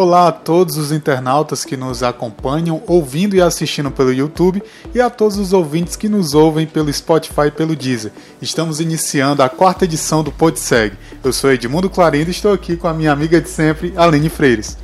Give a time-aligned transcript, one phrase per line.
[0.00, 4.62] Olá a todos os internautas que nos acompanham, ouvindo e assistindo pelo YouTube,
[4.94, 8.12] e a todos os ouvintes que nos ouvem pelo Spotify e pelo Deezer.
[8.40, 10.96] Estamos iniciando a quarta edição do PodSeg.
[11.24, 14.78] Eu sou Edmundo Clarindo e estou aqui com a minha amiga de sempre, Aline Freires.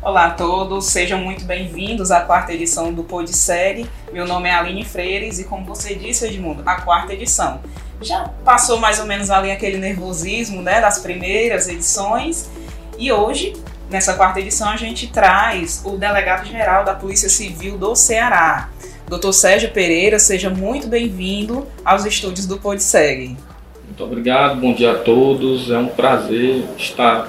[0.00, 3.90] Olá a todos, sejam muito bem-vindos à quarta edição do PodSeg.
[4.12, 7.58] Meu nome é Aline Freires e, como você disse, Edmundo, a quarta edição.
[8.00, 12.48] Já passou mais ou menos ali aquele nervosismo né, das primeiras edições
[12.96, 13.52] e hoje
[13.90, 18.68] Nessa quarta edição, a gente traz o delegado-geral da Polícia Civil do Ceará,
[19.08, 19.32] Dr.
[19.32, 20.16] Sérgio Pereira.
[20.20, 23.36] Seja muito bem-vindo aos estúdios do PodSeg.
[23.84, 25.72] Muito obrigado, bom dia a todos.
[25.72, 27.28] É um prazer estar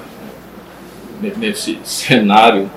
[1.36, 2.70] nesse cenário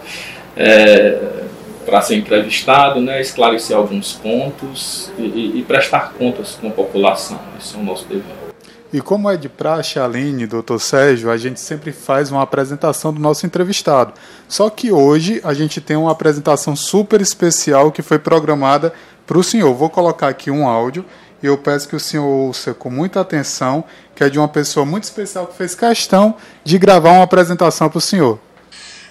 [0.57, 1.43] é,
[1.85, 7.39] para ser entrevistado, né, esclarecer alguns pontos e, e prestar contas com a população.
[7.59, 8.44] Esse é o nosso dever.
[8.93, 13.19] E como é de praxe, Aline, doutor Sérgio, a gente sempre faz uma apresentação do
[13.19, 14.13] nosso entrevistado.
[14.47, 18.93] Só que hoje a gente tem uma apresentação super especial que foi programada
[19.25, 19.73] para o senhor.
[19.73, 21.03] Vou colocar aqui um áudio
[21.41, 23.83] e eu peço que o senhor ouça com muita atenção,
[24.15, 27.97] que é de uma pessoa muito especial que fez questão de gravar uma apresentação para
[27.97, 28.39] o senhor.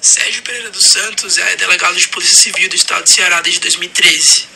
[0.01, 4.47] Sérgio Pereira dos Santos é delegado de Polícia Civil do Estado de Ceará desde 2013.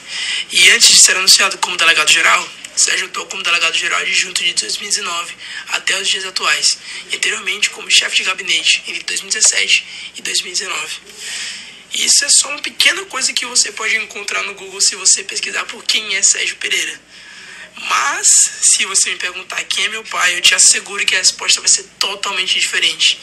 [0.52, 2.08] E antes de ser anunciado como delegado
[2.78, 5.34] Sérgio atuou como delegado-geral adjunto de 2019
[5.68, 6.78] até os dias atuais,
[7.10, 11.00] e anteriormente como chefe de gabinete entre 2017 e 2019.
[11.94, 15.64] Isso é só uma pequena coisa que você pode encontrar no Google se você pesquisar
[15.64, 17.00] por quem é Sérgio Pereira.
[17.74, 18.26] Mas,
[18.62, 21.68] se você me perguntar quem é meu pai, eu te asseguro que a resposta vai
[21.68, 23.18] ser totalmente diferente.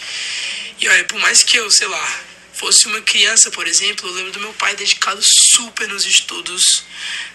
[0.80, 4.32] E olha, por mais que eu, sei lá, fosse uma criança, por exemplo, eu lembro
[4.32, 6.84] do meu pai dedicado super nos estudos,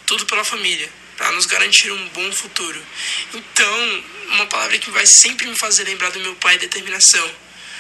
[0.07, 2.83] tudo pela família para nos garantir um bom futuro.
[3.35, 7.31] Então, uma palavra que vai sempre me fazer lembrar do meu pai é determinação.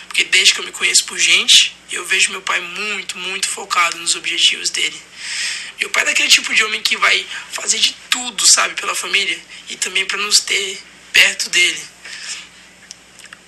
[0.08, 3.96] Porque desde que eu me conheço por gente, eu vejo meu pai muito, muito focado
[3.96, 5.00] nos objetivos dele.
[5.78, 9.40] Meu pai é daquele tipo de homem que vai fazer de tudo, sabe, pela família
[9.70, 10.78] e também para nos ter
[11.10, 11.82] perto dele.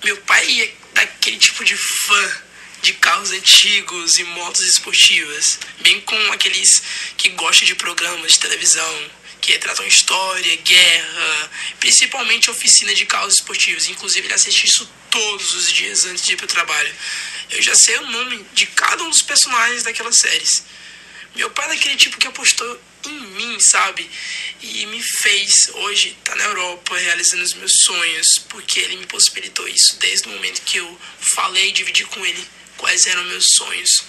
[0.03, 2.41] Meu pai é daquele tipo de fã
[2.81, 6.81] de carros antigos e motos esportivas, bem como aqueles
[7.15, 9.11] que gostam de programas de televisão,
[9.43, 13.89] que tratam história, guerra, principalmente oficina de carros esportivos.
[13.89, 16.95] Inclusive, ele assiste isso todos os dias antes de ir para o trabalho.
[17.51, 20.63] Eu já sei o nome de cada um dos personagens daquelas séries.
[21.35, 24.09] Meu pai é daquele tipo que apostou em mim, sabe?
[24.61, 29.07] E me fez hoje estar tá na Europa realizando os meus sonhos, porque ele me
[29.07, 30.99] possibilitou isso desde o momento que eu
[31.35, 34.05] falei e dividi com ele quais eram meus sonhos.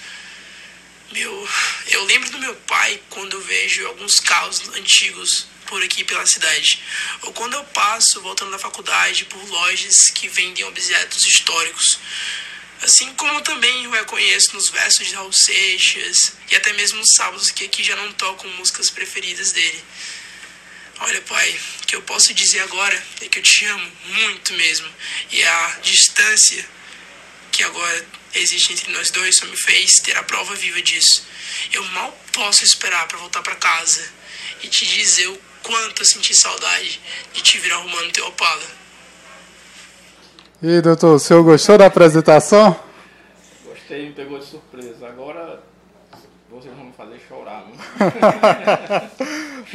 [1.14, 1.48] Meu,
[1.90, 6.82] eu lembro do meu pai quando eu vejo alguns carros antigos por aqui pela cidade,
[7.22, 12.00] ou quando eu passo voltando da faculdade por lojas que vendem objetos históricos.
[12.82, 17.52] Assim como também eu reconheço nos versos de Raul Seixas e até mesmo nos sábados
[17.52, 19.84] que aqui já não tocam músicas preferidas dele.
[20.98, 24.92] Olha, pai, o que eu posso dizer agora é que eu te amo muito mesmo.
[25.30, 26.68] E a distância
[27.52, 31.26] que agora existe entre nós dois só me fez ter a prova viva disso.
[31.72, 34.04] Eu mal posso esperar para voltar para casa
[34.62, 37.00] e te dizer o quanto eu senti saudade
[37.32, 38.66] de te vir arrumando teu Opala.
[40.62, 42.78] E doutor, o senhor gostou da apresentação?
[43.64, 45.06] Gostei, me pegou de surpresa.
[45.08, 45.62] Agora
[46.54, 47.66] vocês vão me fazer chorar.
[47.66, 49.10] Né?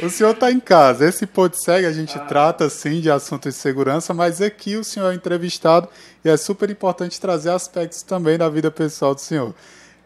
[0.02, 1.06] o senhor está em casa.
[1.06, 2.20] Esse PodSeg a gente ah.
[2.20, 5.88] trata sim de assuntos de segurança, mas aqui o senhor é entrevistado
[6.24, 9.54] e é super importante trazer aspectos também da vida pessoal do senhor.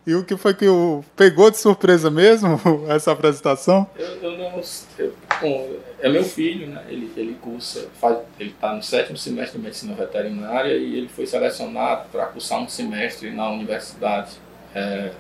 [0.05, 2.61] E o que foi que o pegou de surpresa mesmo
[2.91, 3.89] essa apresentação?
[3.97, 4.61] Eu, eu não,
[4.99, 6.85] eu, bom, é meu filho, né?
[6.89, 11.25] Ele ele cursa, faz, ele está no sétimo semestre de medicina veterinária e ele foi
[11.27, 14.33] selecionado para cursar um semestre na universidade
[14.75, 15.13] é,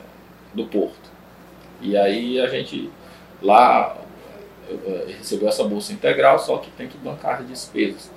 [0.52, 1.13] do Porto.
[1.84, 2.90] E aí a gente
[3.42, 3.96] lá
[5.18, 8.10] recebeu essa bolsa integral, só que tem que bancar as despesas.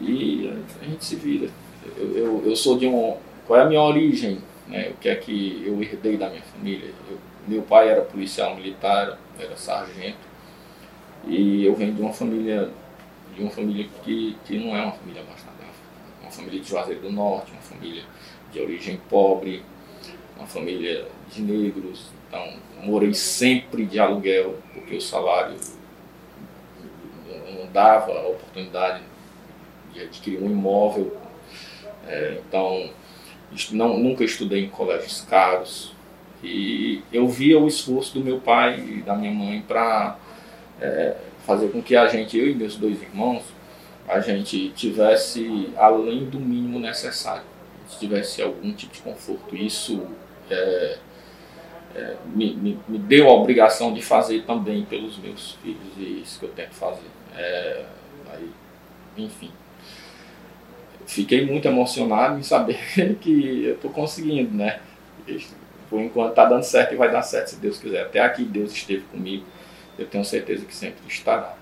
[0.00, 0.50] E
[0.80, 1.50] a gente se vira.
[1.96, 3.16] Eu, eu, eu sou de um.
[3.46, 4.38] Qual é a minha origem?
[4.66, 4.88] Né?
[4.90, 6.90] O que é que eu herdei da minha família?
[7.10, 10.30] Eu, meu pai era policial militar, era sargento.
[11.26, 12.70] E eu venho de uma família
[13.34, 15.62] de uma família que, que não é uma família bastarda,
[16.20, 18.02] é uma família de Juazeiro do Norte, uma família
[18.52, 19.62] de origem pobre,
[20.36, 22.48] uma família de negros, então,
[22.84, 25.56] morei sempre de aluguel, porque o salário
[27.52, 29.02] não dava a oportunidade
[29.92, 31.16] de adquirir um imóvel.
[32.06, 32.88] É, então,
[33.72, 35.92] não, nunca estudei em colégios caros.
[36.40, 40.16] E eu via o esforço do meu pai e da minha mãe para
[40.80, 43.42] é, fazer com que a gente, eu e meus dois irmãos,
[44.08, 47.42] a gente tivesse além do mínimo necessário,
[47.98, 49.56] tivesse algum tipo de conforto.
[49.56, 50.06] Isso
[50.48, 50.98] é,
[51.94, 56.38] é, me, me, me, deu a obrigação de fazer também pelos meus filhos, e isso
[56.38, 57.08] que eu tento fazer.
[57.36, 57.84] É,
[58.32, 58.50] aí,
[59.16, 59.50] enfim.
[61.06, 62.78] Fiquei muito emocionado em saber
[63.20, 64.80] que eu estou conseguindo, né?
[65.88, 68.02] Por enquanto está dando certo e vai dar certo, se Deus quiser.
[68.02, 69.44] Até aqui Deus esteve comigo,
[69.98, 71.56] eu tenho certeza que sempre estará.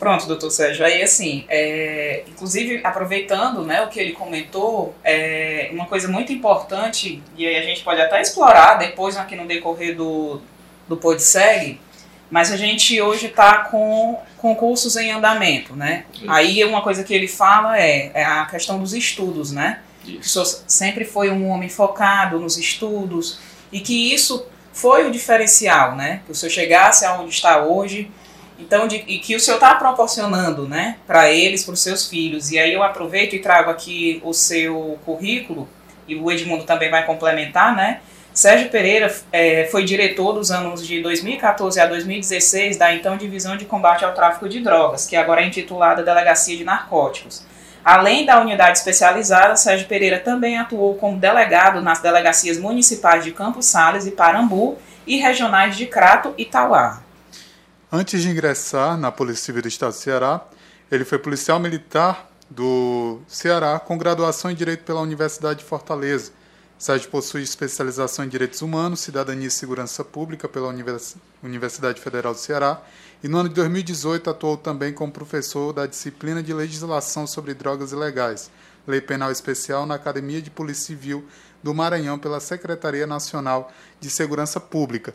[0.00, 0.82] Pronto, doutor Sérgio.
[0.82, 7.22] Aí, assim, é, inclusive, aproveitando né, o que ele comentou, é, uma coisa muito importante,
[7.36, 10.40] e aí a gente pode até explorar depois aqui no decorrer do,
[10.88, 11.78] do PodSeg,
[12.30, 16.06] mas a gente hoje está com concursos em andamento, né?
[16.14, 16.30] Isso.
[16.30, 19.80] Aí uma coisa que ele fala é, é a questão dos estudos, né?
[20.06, 20.40] Isso.
[20.40, 23.38] O senhor sempre foi um homem focado nos estudos
[23.70, 26.22] e que isso foi o diferencial, né?
[26.24, 28.10] Que o senhor chegasse aonde está hoje
[28.60, 32.50] então, de, e que o senhor está proporcionando, né, para eles, para os seus filhos.
[32.50, 35.68] E aí eu aproveito e trago aqui o seu currículo,
[36.06, 38.00] e o Edmundo também vai complementar, né?
[38.32, 43.64] Sérgio Pereira é, foi diretor dos anos de 2014 a 2016 da então Divisão de
[43.64, 47.44] Combate ao Tráfico de Drogas, que agora é intitulada Delegacia de Narcóticos.
[47.84, 53.66] Além da unidade especializada, Sérgio Pereira também atuou como delegado nas delegacias municipais de Campos
[53.66, 57.02] Sales e Parambu e regionais de Crato e Tauá.
[57.92, 60.46] Antes de ingressar na Polícia Civil do Estado do Ceará,
[60.92, 66.30] ele foi policial militar do Ceará com graduação em Direito pela Universidade de Fortaleza.
[66.78, 70.72] Sérgio possui especialização em Direitos Humanos, Cidadania e Segurança Pública pela
[71.42, 72.80] Universidade Federal do Ceará
[73.24, 77.90] e no ano de 2018 atuou também como professor da disciplina de Legislação sobre Drogas
[77.90, 78.52] Ilegais,
[78.86, 81.26] Lei Penal Especial na Academia de Polícia Civil
[81.60, 85.12] do Maranhão pela Secretaria Nacional de Segurança Pública.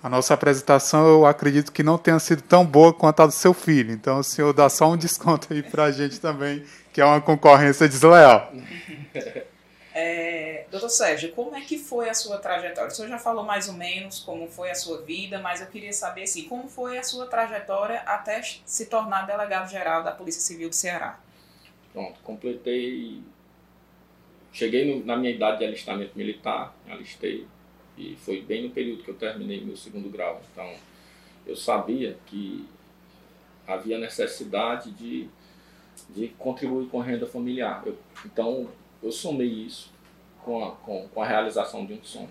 [0.00, 3.52] A nossa apresentação eu acredito que não tenha sido tão boa quanto a do seu
[3.52, 3.92] filho.
[3.92, 7.20] Então o senhor dá só um desconto aí para a gente também, que é uma
[7.20, 8.52] concorrência desleal.
[10.00, 12.86] É, doutor Sérgio, como é que foi a sua trajetória?
[12.88, 15.92] O senhor já falou mais ou menos como foi a sua vida, mas eu queria
[15.92, 20.74] saber assim, como foi a sua trajetória até se tornar delegado-geral da Polícia Civil do
[20.76, 21.18] Ceará?
[21.92, 23.20] Pronto, completei.
[24.52, 27.48] Cheguei no, na minha idade de alistamento militar, alistei
[27.98, 30.40] e foi bem no período que eu terminei meu segundo grau.
[30.52, 30.72] Então,
[31.44, 32.64] eu sabia que
[33.66, 35.28] havia necessidade de,
[36.10, 37.82] de contribuir com renda familiar.
[37.84, 38.68] Eu, então,
[39.02, 39.90] eu somei isso
[40.44, 42.30] com a, com, com a realização de um sonho.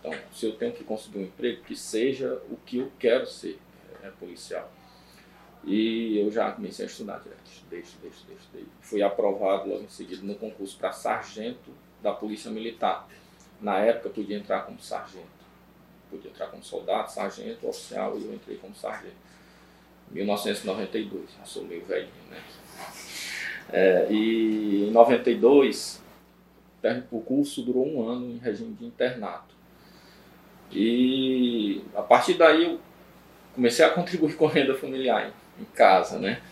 [0.00, 3.58] Então, se eu tenho que conseguir um emprego, que seja o que eu quero ser,
[4.02, 4.70] é, policial.
[5.62, 8.66] E eu já comecei a estudar direto, estudei, estudei, estudei.
[8.82, 11.70] Fui aprovado logo em seguida no concurso para sargento
[12.02, 13.08] da Polícia Militar.
[13.64, 15.24] Na época podia entrar como sargento.
[16.10, 19.16] Podia entrar como soldado, sargento, oficial, e eu entrei como sargento.
[20.10, 22.36] 1992, eu sou meio velhinho, né?
[23.72, 26.02] É, e em 92,
[27.10, 29.54] o curso durou um ano em regime de internato.
[30.70, 32.80] E a partir daí eu
[33.54, 36.42] comecei a contribuir com renda familiar em, em casa, né?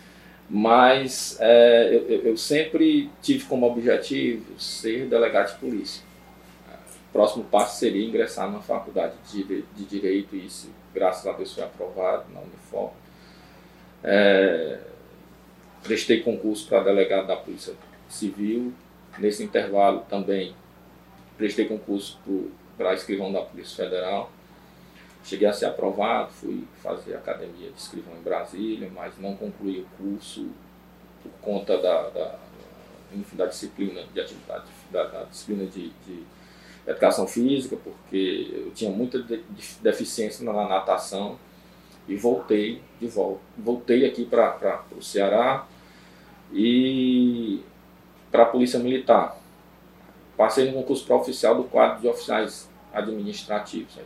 [0.49, 6.12] Mas é, eu, eu sempre tive como objetivo ser delegado de polícia
[7.13, 11.63] próximo passo seria ingressar na faculdade de, de Direito, e isso, graças a Deus, foi
[11.63, 12.93] aprovado na Unifor.
[14.03, 14.79] É,
[15.83, 17.75] prestei concurso para delegado da Polícia
[18.09, 18.73] Civil.
[19.19, 20.55] Nesse intervalo também
[21.37, 22.19] prestei concurso
[22.77, 24.31] para escrivão da Polícia Federal.
[25.25, 29.87] Cheguei a ser aprovado, fui fazer academia de escrivão em Brasília, mas não concluí o
[29.97, 30.49] curso
[31.23, 32.39] por conta da, da,
[33.35, 36.25] da disciplina de atividade, da, da disciplina de, de
[36.87, 39.25] educação física, porque eu tinha muita
[39.81, 41.39] deficiência na natação
[42.09, 43.41] e voltei de volta.
[43.57, 45.67] Voltei aqui para o Ceará
[46.53, 47.61] e
[48.31, 49.37] para a Polícia Militar.
[50.37, 53.99] Passei no concurso para oficial do quadro de oficiais administrativos.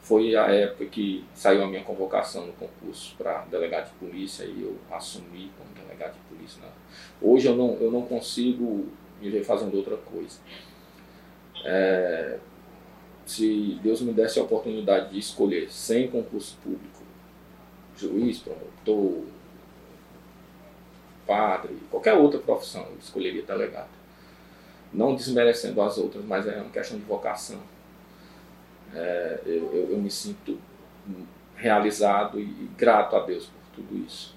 [0.00, 4.62] Foi a época que saiu a minha convocação no concurso para delegado de polícia e
[4.62, 6.60] eu assumi como delegado de polícia.
[6.60, 6.68] Né?
[7.22, 8.86] Hoje eu não, eu não consigo
[9.20, 10.38] me ver fazendo outra coisa.
[11.64, 12.38] É,
[13.26, 17.02] se Deus me desse a oportunidade de escolher sem concurso público,
[17.96, 19.24] juiz, promotor,
[21.26, 23.88] padre, qualquer outra profissão, eu escolheria delegado.
[24.92, 27.60] Não desmerecendo as outras, mas é uma questão de vocação.
[28.94, 30.58] É, eu, eu, eu me sinto
[31.56, 34.33] realizado e grato a Deus por tudo isso.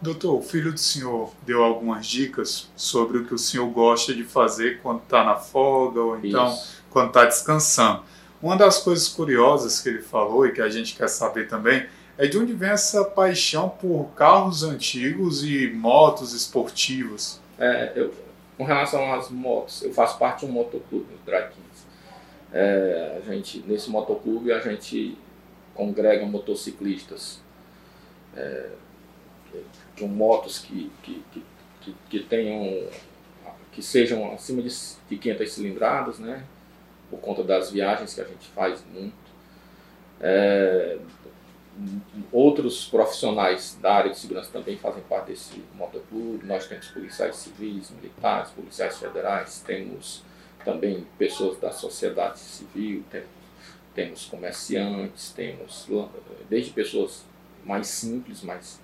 [0.00, 4.22] Doutor, o filho do senhor deu algumas dicas sobre o que o senhor gosta de
[4.22, 6.82] fazer quando está na folga ou então Isso.
[6.88, 8.04] quando está descansando.
[8.40, 12.28] Uma das coisas curiosas que ele falou e que a gente quer saber também é
[12.28, 17.40] de onde vem essa paixão por carros antigos e motos esportivas.
[17.58, 18.14] É, eu,
[18.56, 21.86] com relação às motos, eu faço parte de um motoclube, o Drag Kings.
[22.52, 25.18] É, a gente, nesse motoclube a gente
[25.74, 27.40] congrega motociclistas
[28.36, 28.70] é,
[29.98, 31.22] com motos que, que,
[31.80, 32.88] que, que, tenham
[33.72, 34.68] que sejam acima de,
[35.08, 36.44] de 500 cilindradas, né?
[37.10, 39.28] Por conta das viagens que a gente faz muito.
[40.20, 40.98] É,
[42.32, 46.44] outros profissionais da área de segurança também fazem parte desse motoclube.
[46.44, 50.22] Nós temos policiais civis, militares, policiais federais, temos
[50.64, 53.04] também pessoas da sociedade civil,
[53.94, 55.88] temos, comerciantes, temos
[56.48, 57.24] desde pessoas
[57.64, 58.80] mais simples, mas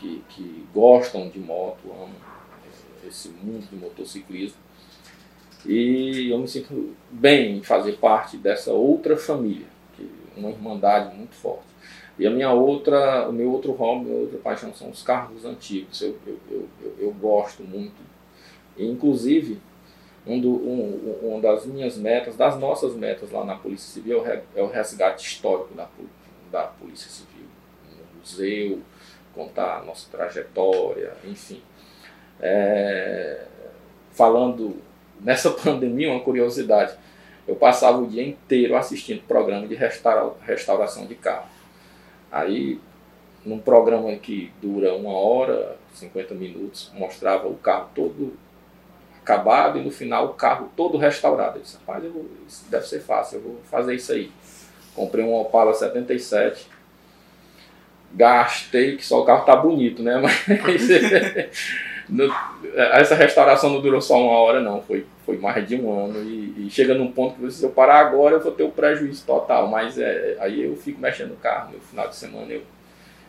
[0.00, 2.10] que, que gostam de moto, amam
[3.06, 4.58] esse mundo de motociclismo.
[5.66, 11.34] E eu me sinto bem em fazer parte dessa outra família, que uma irmandade muito
[11.34, 11.68] forte.
[12.18, 16.00] E a minha outra, o meu outro hobby, minha outra paixão são os carros antigos.
[16.00, 17.94] Eu, eu, eu, eu, gosto muito.
[18.76, 19.58] E, inclusive,
[20.26, 24.62] um do, um, uma das minhas metas, das nossas metas lá na Polícia Civil é
[24.62, 25.88] o resgate histórico da,
[26.50, 27.46] da Polícia Civil.
[27.96, 28.80] No museu,
[29.38, 31.62] contar a nossa trajetória, enfim.
[32.40, 33.44] É,
[34.10, 34.76] falando
[35.20, 36.94] nessa pandemia, uma curiosidade,
[37.46, 41.46] eu passava o dia inteiro assistindo programa de restaura, restauração de carro.
[42.32, 42.80] Aí,
[43.44, 48.34] num programa que dura uma hora, 50 minutos, mostrava o carro todo
[49.22, 51.58] acabado e no final o carro todo restaurado.
[51.58, 54.32] Eu disse, rapaz, eu vou, isso deve ser fácil, eu vou fazer isso aí.
[54.94, 56.68] Comprei um Opala 77,
[58.12, 60.20] gastei, que só o carro tá bonito, né?
[60.20, 60.88] Mas
[62.08, 62.32] no,
[62.74, 66.22] essa restauração não durou só uma hora, não, foi, foi mais de um ano.
[66.22, 68.70] E, e chega num ponto que se eu parar agora eu vou ter o um
[68.70, 69.68] prejuízo total.
[69.68, 72.62] Mas é, aí eu fico mexendo no carro, no final de semana eu,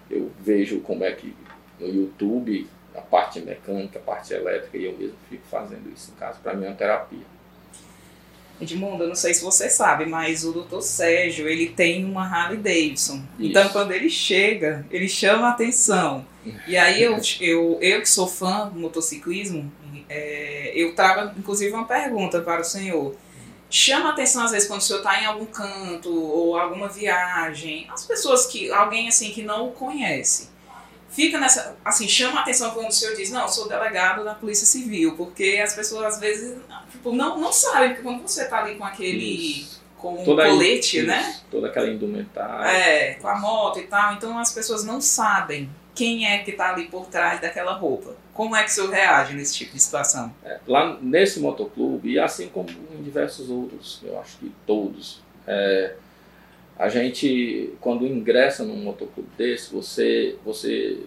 [0.10, 1.36] eu vejo como é que
[1.80, 6.20] no YouTube a parte mecânica, a parte elétrica, e eu mesmo fico fazendo isso em
[6.20, 6.40] casa.
[6.42, 7.39] Para mim é uma terapia.
[8.62, 12.58] Edmundo, eu não sei se você sabe, mas o doutor Sérgio, ele tem uma Harley
[12.58, 13.16] Davidson.
[13.16, 13.24] Isso.
[13.40, 16.26] Então, quando ele chega, ele chama a atenção.
[16.68, 19.72] E aí, eu, eu, eu que sou fã do motociclismo,
[20.10, 23.16] é, eu trago, inclusive, uma pergunta para o senhor.
[23.70, 27.88] Chama a atenção, às vezes, quando o senhor está em algum canto ou alguma viagem,
[27.92, 30.50] as pessoas que, alguém assim que não o conhece
[31.10, 31.76] fica nessa.
[31.84, 35.16] Assim, chama a atenção quando o senhor diz, não, eu sou delegado da Polícia Civil,
[35.16, 36.58] porque as pessoas às vezes
[37.00, 39.62] tipo, não, não sabem, porque quando você está ali com aquele.
[39.62, 39.82] Isso.
[39.98, 41.40] com toda um colete, né?
[41.50, 42.70] Toda aquela indumentária.
[42.70, 46.74] É, com a moto e tal, então as pessoas não sabem quem é que está
[46.74, 48.16] ali por trás daquela roupa.
[48.34, 50.34] Como é que o senhor reage nesse tipo de situação?
[50.46, 55.96] É, lá nesse motoclube, e assim como em diversos outros, eu acho que todos, é,
[56.80, 61.04] a gente, quando ingressa num motoclube desse, você, você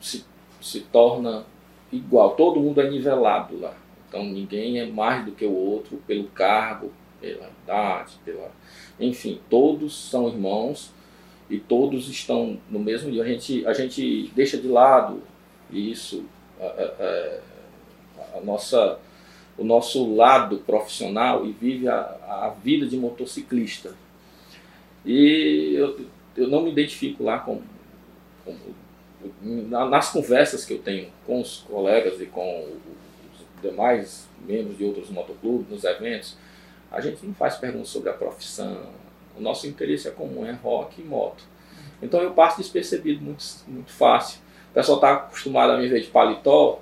[0.00, 0.24] se,
[0.62, 1.44] se torna
[1.92, 3.76] igual, todo mundo é nivelado lá.
[4.08, 8.50] Então ninguém é mais do que o outro pelo cargo, pela idade, pela.
[8.98, 10.90] Enfim, todos são irmãos
[11.50, 13.22] e todos estão no mesmo dia.
[13.22, 15.22] A gente, a gente deixa de lado
[15.70, 16.24] isso,
[16.58, 18.98] a, a, a nossa,
[19.58, 23.94] o nosso lado profissional e vive a, a vida de motociclista.
[25.04, 25.98] E eu,
[26.36, 27.60] eu não me identifico lá com,
[28.44, 28.54] com
[29.42, 35.10] nas conversas que eu tenho com os colegas e com os demais membros de outros
[35.10, 36.36] motoclubes, nos eventos,
[36.90, 38.88] a gente não faz perguntas sobre a profissão.
[39.36, 41.44] O nosso interesse é comum, é rock e moto.
[42.02, 44.40] Então eu passo despercebido muito, muito fácil.
[44.70, 46.80] O pessoal está acostumado a me ver de paletó.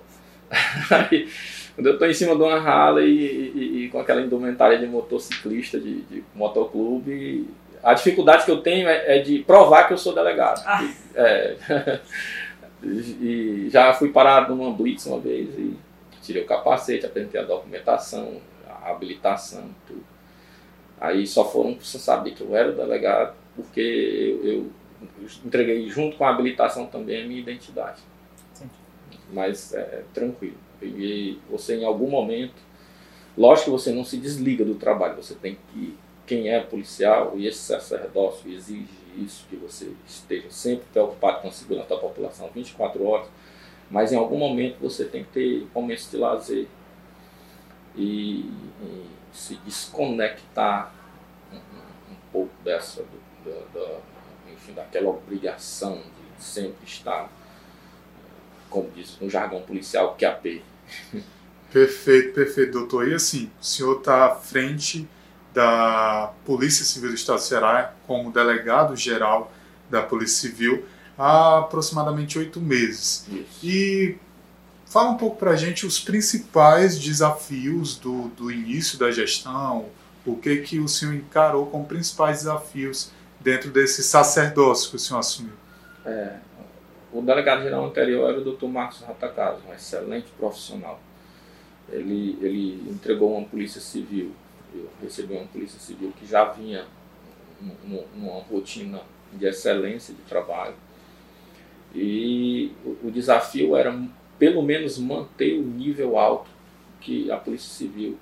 [1.74, 4.86] Quando eu estou em cima de uma rala e, e, e, com aquela indumentária de
[4.86, 7.46] motociclista, de, de motoclube,
[7.82, 10.62] a dificuldade que eu tenho é, é de provar que eu sou delegado.
[10.66, 10.82] Ah.
[10.82, 12.00] E, é,
[12.82, 15.76] e já fui parado numa blitz uma vez e
[16.22, 20.04] tirei o capacete, apresentei a documentação, a habilitação, tudo.
[21.00, 24.70] Aí só foram você saber que eu era delegado, porque eu, eu,
[25.44, 28.00] entreguei junto com a habilitação também a minha identidade.
[28.52, 28.68] Sim.
[29.32, 30.56] Mas é, tranquilo.
[30.82, 32.54] E você em algum momento,
[33.36, 35.96] lógico que você não se desliga do trabalho, você tem que
[36.28, 41.50] quem é policial e esse sacerdócio exige isso, que você esteja sempre preocupado com a
[41.50, 43.26] segurança da população 24 horas,
[43.90, 46.68] mas em algum momento você tem que ter momentos de lazer
[47.96, 48.40] e,
[48.82, 50.92] e se desconectar
[51.50, 53.96] um, um, pouco dessa, do, do, do,
[54.52, 57.32] enfim, daquela obrigação de sempre estar,
[58.68, 60.62] como diz no jargão policial, QAP.
[61.72, 63.08] Perfeito, perfeito, doutor.
[63.08, 65.08] E assim, o senhor está à frente
[65.58, 69.50] da Polícia Civil do Estado do Ceará como delegado-geral
[69.90, 70.84] da Polícia Civil
[71.18, 73.26] há aproximadamente oito meses.
[73.28, 73.58] Isso.
[73.62, 74.18] E
[74.88, 79.84] Fala um pouco para a gente os principais desafios do, do início da gestão,
[80.24, 85.20] o que, que o senhor encarou como principais desafios dentro desse sacerdócio que o senhor
[85.20, 85.52] assumiu?
[86.06, 86.36] É,
[87.12, 88.64] o delegado-geral anterior era o Dr.
[88.64, 90.98] Marcos Ratacaso, um excelente profissional.
[91.90, 94.32] Ele, ele entregou uma polícia civil,
[94.74, 96.86] eu recebi uma polícia civil que já vinha
[98.14, 99.00] numa rotina
[99.32, 100.74] de excelência de trabalho.
[101.94, 102.72] E
[103.02, 103.98] o, desafio era,
[104.38, 106.50] pelo menos, manter o nível alto
[107.00, 108.18] que a Polícia Civil,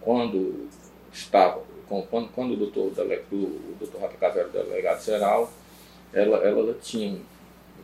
[0.00, 0.66] quando
[1.12, 2.92] estava, quando, quando o doutor,
[3.30, 5.52] o doutor Rata era delegado geral,
[6.12, 7.20] ela, ela tinha.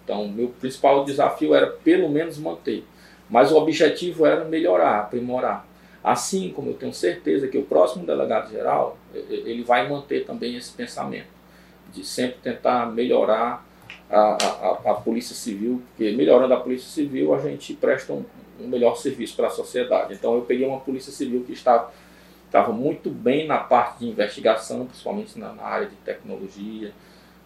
[0.03, 2.85] Então, meu principal desafio era pelo menos manter.
[3.29, 5.67] Mas o objetivo era melhorar, aprimorar.
[6.03, 10.73] Assim como eu tenho certeza que o próximo delegado geral, ele vai manter também esse
[10.73, 11.29] pensamento
[11.93, 13.65] de sempre tentar melhorar
[14.11, 18.25] a, a, a Polícia Civil, porque melhorando a Polícia Civil a gente presta um,
[18.61, 20.15] um melhor serviço para a sociedade.
[20.15, 21.93] Então eu peguei uma Polícia Civil que estava
[22.53, 26.93] estava muito bem na parte de investigação, principalmente na, na área de tecnologia,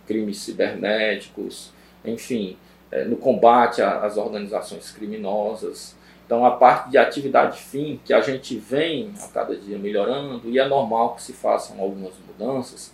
[0.05, 1.71] crimes cibernéticos,
[2.05, 2.57] enfim,
[2.91, 5.95] é, no combate às organizações criminosas.
[6.27, 10.59] Então, a parte de atividade fim, que a gente vem a cada dia melhorando, e
[10.59, 12.93] é normal que se façam algumas mudanças,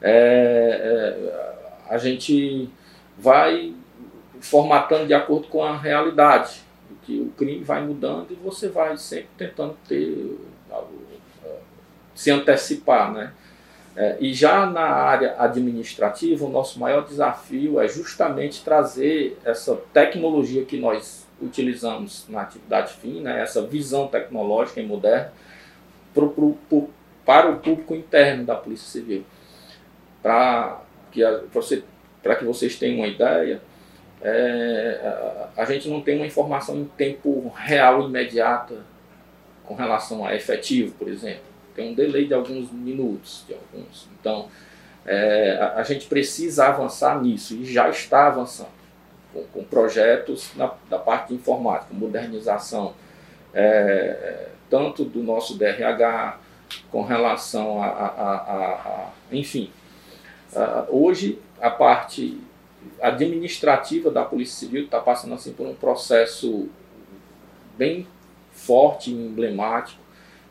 [0.00, 2.70] é, é, a gente
[3.18, 3.74] vai
[4.40, 6.62] formatando de acordo com a realidade,
[7.02, 10.36] que o crime vai mudando e você vai sempre tentando ter
[12.14, 13.32] se antecipar, né?
[13.94, 20.64] É, e já na área administrativa, o nosso maior desafio é justamente trazer essa tecnologia
[20.64, 25.32] que nós utilizamos na atividade fim, né, essa visão tecnológica e moderna,
[26.14, 26.90] pro, pro, pro,
[27.24, 29.24] para o público interno da Polícia Civil.
[30.22, 30.80] Para
[31.12, 31.84] que, você,
[32.22, 33.60] que vocês tenham uma ideia,
[34.22, 38.76] é, a, a gente não tem uma informação em tempo real imediata
[39.64, 44.08] com relação a efetivo, por exemplo tem um delay de alguns minutos, de alguns.
[44.18, 44.48] Então,
[45.04, 48.74] é, a, a, gente precisa avançar nisso e já está avançando
[49.36, 52.94] com, com projetos na, da parte informática, modernização,
[53.52, 56.38] é, tanto do nosso DRH
[56.90, 59.70] com relação a, a, a, a enfim.
[60.88, 62.40] hoje a parte
[63.00, 66.68] administrativa da Polícia Civil está passando assim por um processo
[67.76, 68.06] bem
[68.52, 70.00] forte emblemático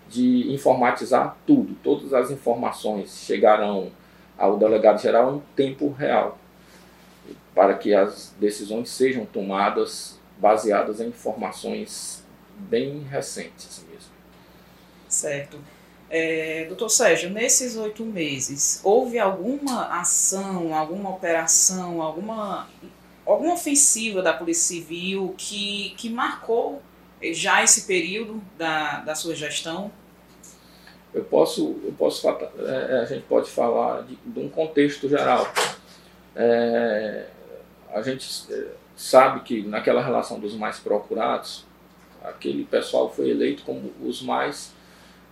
[0.07, 1.75] de informatizar tudo.
[1.83, 3.91] Todas as informações chegarão
[4.37, 6.37] ao delegado geral em tempo real,
[7.55, 12.21] para que as decisões sejam tomadas baseadas em informações
[12.57, 14.11] bem recentes mesmo.
[15.07, 15.57] Certo.
[16.09, 22.67] É, doutor Sérgio, nesses oito meses, houve alguma ação, alguma operação, alguma,
[23.25, 26.81] alguma ofensiva da Polícia Civil que, que marcou
[27.31, 29.91] já esse período da, da sua gestão?
[31.13, 35.47] Eu posso, eu posso é, a gente pode falar de, de um contexto geral.
[36.35, 37.27] É,
[37.95, 41.65] a gente é, sabe que naquela relação dos mais procurados,
[42.21, 44.73] aquele pessoal foi eleito como os mais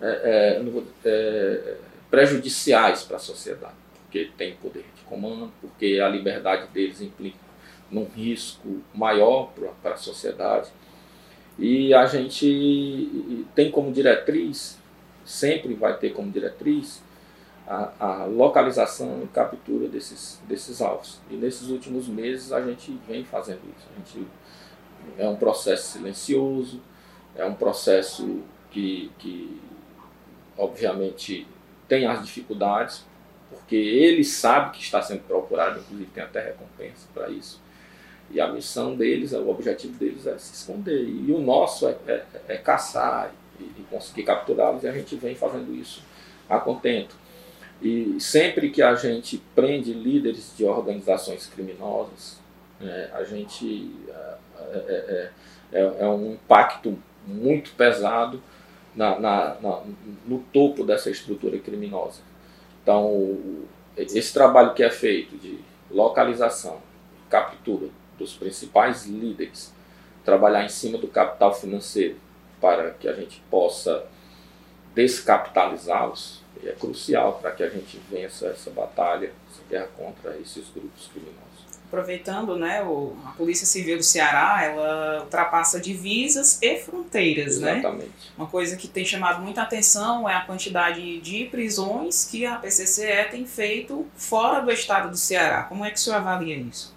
[0.01, 1.77] é, é, é
[2.09, 7.37] prejudiciais para a sociedade, porque tem poder de comando, porque a liberdade deles implica
[7.91, 10.69] num risco maior para a sociedade.
[11.59, 14.79] E a gente tem como diretriz,
[15.25, 17.03] sempre vai ter como diretriz,
[17.67, 21.19] a, a, localização e captura desses, desses alvos.
[21.29, 23.87] E nesses últimos meses a gente vem fazendo isso.
[23.91, 24.27] A gente,
[25.17, 26.81] é um processo silencioso,
[27.35, 29.59] é um processo que, que
[30.57, 31.47] obviamente
[31.87, 33.05] tem as dificuldades,
[33.49, 37.61] porque ele sabe que está sendo procurado, inclusive tem até recompensa para isso.
[38.31, 41.03] E a missão deles, o objetivo deles é se esconder.
[41.03, 45.35] E o nosso é, é, é caçar e, e conseguir capturá-los, e a gente vem
[45.35, 46.01] fazendo isso
[46.49, 47.15] a contento.
[47.83, 52.39] E sempre que a gente prende líderes de organizações criminosas,
[52.81, 54.33] é, a gente é
[54.73, 55.31] é,
[55.71, 58.41] é, é, é, um impacto muito pesado
[58.95, 59.83] na, na, na,
[60.25, 62.21] no topo dessa estrutura criminosa.
[62.81, 63.37] Então,
[63.97, 66.79] esse trabalho que é feito de localização,
[67.29, 69.73] captura, dos principais líderes,
[70.23, 72.15] trabalhar em cima do capital financeiro
[72.61, 74.05] para que a gente possa
[74.93, 81.09] descapitalizá-los é crucial para que a gente vença essa batalha, essa guerra contra esses grupos
[81.11, 81.43] criminosos.
[81.87, 87.77] Aproveitando, né, o, a Polícia Civil do Ceará, ela ultrapassa divisas e fronteiras, né?
[87.77, 88.07] Exatamente.
[88.07, 88.33] né?
[88.35, 93.29] Uma coisa que tem chamado muita atenção é a quantidade de prisões que a PCCE
[93.29, 95.63] tem feito fora do estado do Ceará.
[95.63, 96.95] Como é que o senhor avalia isso?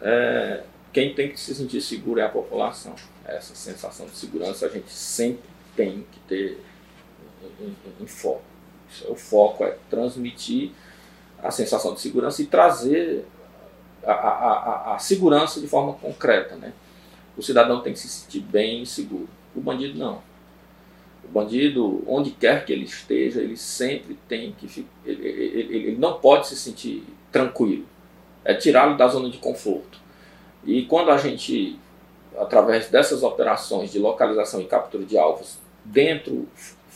[0.00, 0.62] É,
[0.94, 2.94] quem tem que se sentir seguro é a população.
[3.26, 6.58] Essa sensação de segurança a gente sempre tem que ter
[7.60, 8.49] em, em, em foco.
[9.08, 10.72] O foco é transmitir
[11.42, 13.24] a sensação de segurança e trazer
[14.04, 14.32] a, a,
[14.92, 16.56] a, a, segurança de forma concreta.
[16.56, 16.72] Né?
[17.36, 19.28] O cidadão tem que se sentir bem e seguro.
[19.54, 20.22] O bandido não.
[21.24, 24.86] O bandido, onde quer que ele esteja, ele sempre tem que.
[25.04, 27.86] Ele, ele, ele não pode se sentir tranquilo.
[28.44, 29.98] É tirá-lo da zona de conforto.
[30.64, 31.78] E quando a gente,
[32.38, 36.48] através dessas operações de localização e captura de alvos, dentro,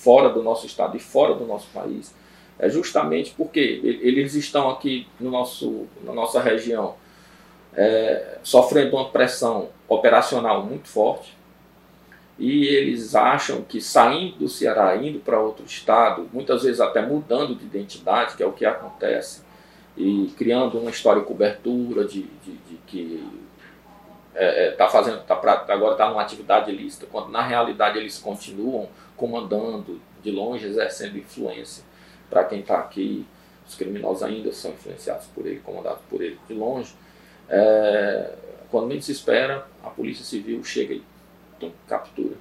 [0.05, 2.15] fora do nosso estado e fora do nosso país,
[2.59, 6.95] é justamente porque eles estão aqui no nosso, na nossa região
[7.75, 11.35] é, sofrendo uma pressão operacional muito forte
[12.39, 17.55] e eles acham que saindo do Ceará, indo para outro estado, muitas vezes até mudando
[17.55, 19.43] de identidade, que é o que acontece,
[19.97, 23.25] e criando uma história de cobertura de, de, de que
[24.33, 27.99] está é, é, tá fazendo, tá pra, agora está numa atividade ilícita, quando na realidade
[27.99, 28.89] eles continuam
[29.25, 31.83] comandando de longe, exercendo influência
[32.29, 33.25] para quem está aqui.
[33.67, 36.95] Os criminosos ainda são influenciados por ele, comandados por ele de longe.
[37.49, 38.35] É,
[38.71, 41.03] quando menos se espera, a Polícia Civil chega e
[41.57, 42.35] então, captura.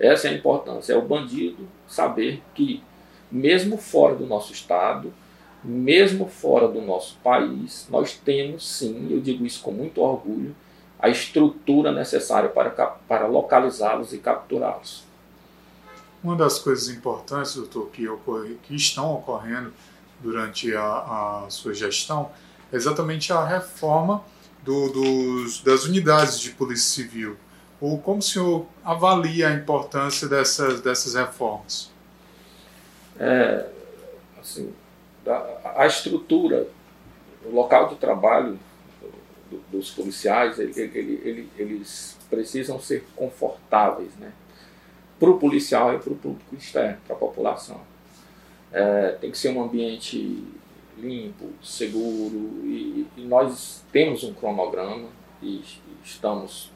[0.00, 2.82] Essa é a importância, é o bandido saber que,
[3.30, 5.12] mesmo fora do nosso estado,
[5.62, 10.56] mesmo fora do nosso país, nós temos sim, eu digo isso com muito orgulho,
[10.98, 15.05] a estrutura necessária para, para localizá-los e capturá-los.
[16.26, 19.72] Uma das coisas importantes, doutor, que, ocorre, que estão ocorrendo
[20.18, 22.32] durante a, a sua gestão
[22.72, 24.24] é exatamente a reforma
[24.64, 27.36] do, dos, das unidades de polícia civil.
[27.80, 31.92] Ou como o senhor avalia a importância dessas, dessas reformas?
[33.20, 33.68] É,
[34.40, 34.74] assim,
[35.24, 36.66] a, a estrutura,
[37.44, 38.58] o local de trabalho
[39.70, 44.32] dos policiais, ele, ele, ele, eles precisam ser confortáveis, né?
[45.18, 47.80] Para o policial e para o público externo, para a população.
[48.72, 50.44] É, tem que ser um ambiente
[50.98, 55.08] limpo, seguro, e, e nós temos um cronograma
[55.42, 55.62] e
[56.04, 56.70] estamos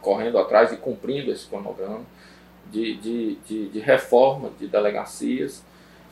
[0.00, 2.00] correndo atrás e cumprindo esse cronograma
[2.70, 5.62] de, de, de, de reforma de delegacias.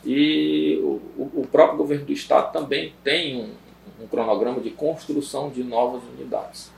[0.03, 5.63] E o, o próprio governo do estado também tem um, um cronograma de construção de
[5.63, 6.71] novas unidades.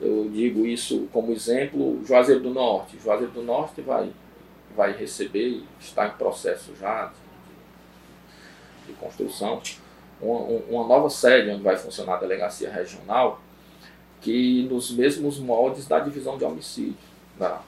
[0.00, 2.98] Eu digo isso como exemplo, Juazeiro do Norte.
[3.02, 4.10] Juazeiro do Norte vai,
[4.78, 7.06] vai receber, está em processo já
[8.86, 9.60] de, de, construção,
[10.20, 13.40] uma, uma, nova sede onde vai funcionar a delegacia regional,
[14.20, 16.94] que nos mesmos moldes da divisão de homicídio,
[17.36, 17.60] da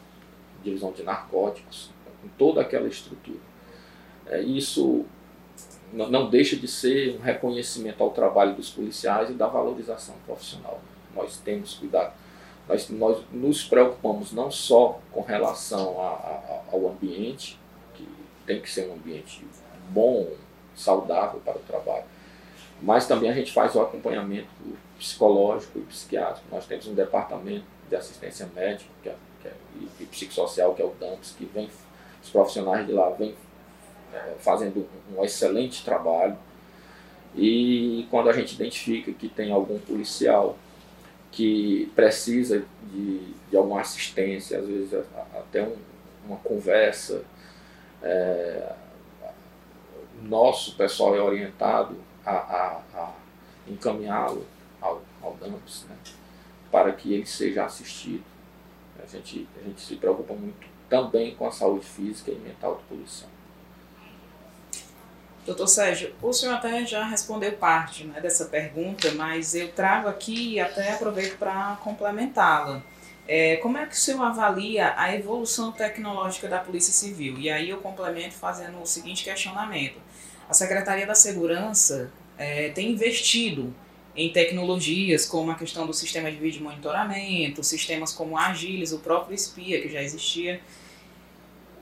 [0.63, 1.91] divisão de narcóticos,
[2.23, 3.41] com toda aquela estrutura.
[4.27, 5.05] É, isso
[5.93, 10.81] não deixa de ser um reconhecimento ao trabalho dos policiais e da valorização profissional.
[11.13, 12.13] Nós temos cuidado.
[12.71, 17.59] Nós, nós nos preocupamos não só com relação a, a, ao ambiente,
[17.95, 18.07] que
[18.47, 19.45] tem que ser um ambiente
[19.89, 20.29] bom,
[20.77, 22.05] saudável para o trabalho,
[22.81, 24.49] mas também a gente faz o acompanhamento
[24.97, 26.47] psicológico e psiquiátrico.
[26.51, 30.81] Nós temos um departamento de assistência médica que é, que é, e, e psicossocial, que
[30.81, 31.69] é o DAMPS, que vem,
[32.23, 33.35] os profissionais de lá vêm
[34.15, 36.37] é, fazendo um excelente trabalho.
[37.35, 40.57] E quando a gente identifica que tem algum policial
[41.31, 44.95] que precisa de, de alguma assistência, às vezes
[45.35, 45.77] até um,
[46.27, 47.23] uma conversa,
[48.03, 48.73] é,
[50.23, 53.13] nosso pessoal é orientado a, a, a
[53.67, 54.47] encaminhá-lo
[54.81, 55.97] ao, ao DAMPS, né,
[56.71, 58.25] para que ele seja assistido.
[59.03, 62.83] A gente, a gente se preocupa muito também com a saúde física e mental do
[62.83, 63.31] policial.
[65.47, 70.55] Doutor Sérgio, o senhor até já respondeu parte né, dessa pergunta, mas eu trago aqui
[70.55, 72.83] e até aproveito para complementá-la.
[73.27, 77.39] É, como é que o senhor avalia a evolução tecnológica da Polícia Civil?
[77.39, 79.99] E aí eu complemento fazendo o seguinte questionamento.
[80.49, 83.75] A Secretaria da Segurança é, tem investido
[84.17, 88.99] em tecnologias como a questão do sistema de vídeo monitoramento, sistemas como a Agilis, o
[88.99, 90.61] próprio SPIA, que já existia,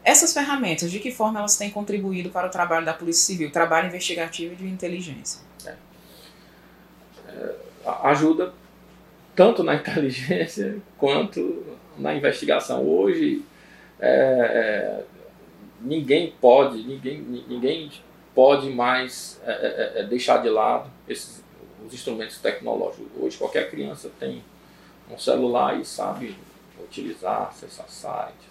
[0.08, 3.88] essas ferramentas, de que forma elas têm contribuído para o trabalho da Polícia Civil, trabalho
[3.88, 5.42] investigativo e de inteligência?
[5.66, 5.74] É.
[7.28, 7.54] É,
[8.04, 8.54] ajuda
[9.36, 11.62] tanto na inteligência quanto
[11.98, 12.88] na investigação.
[12.88, 13.44] Hoje,
[14.00, 15.04] é, é
[15.80, 17.92] ninguém pode, ninguém, ninguém
[18.34, 21.44] pode mais é, é, deixar de lado esses,
[21.86, 23.06] os instrumentos tecnológicos.
[23.20, 24.42] Hoje, qualquer criança tem
[25.10, 26.34] um celular e sabe
[26.82, 28.47] utilizar, acessar sites,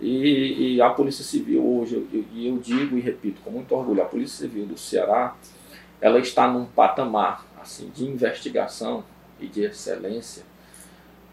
[0.00, 1.96] e, e a Polícia Civil hoje,
[2.32, 5.36] e eu, eu, digo e repito com muito orgulho, a Polícia Civil do Ceará,
[6.00, 9.04] ela está num patamar assim de investigação
[9.38, 10.44] e de excelência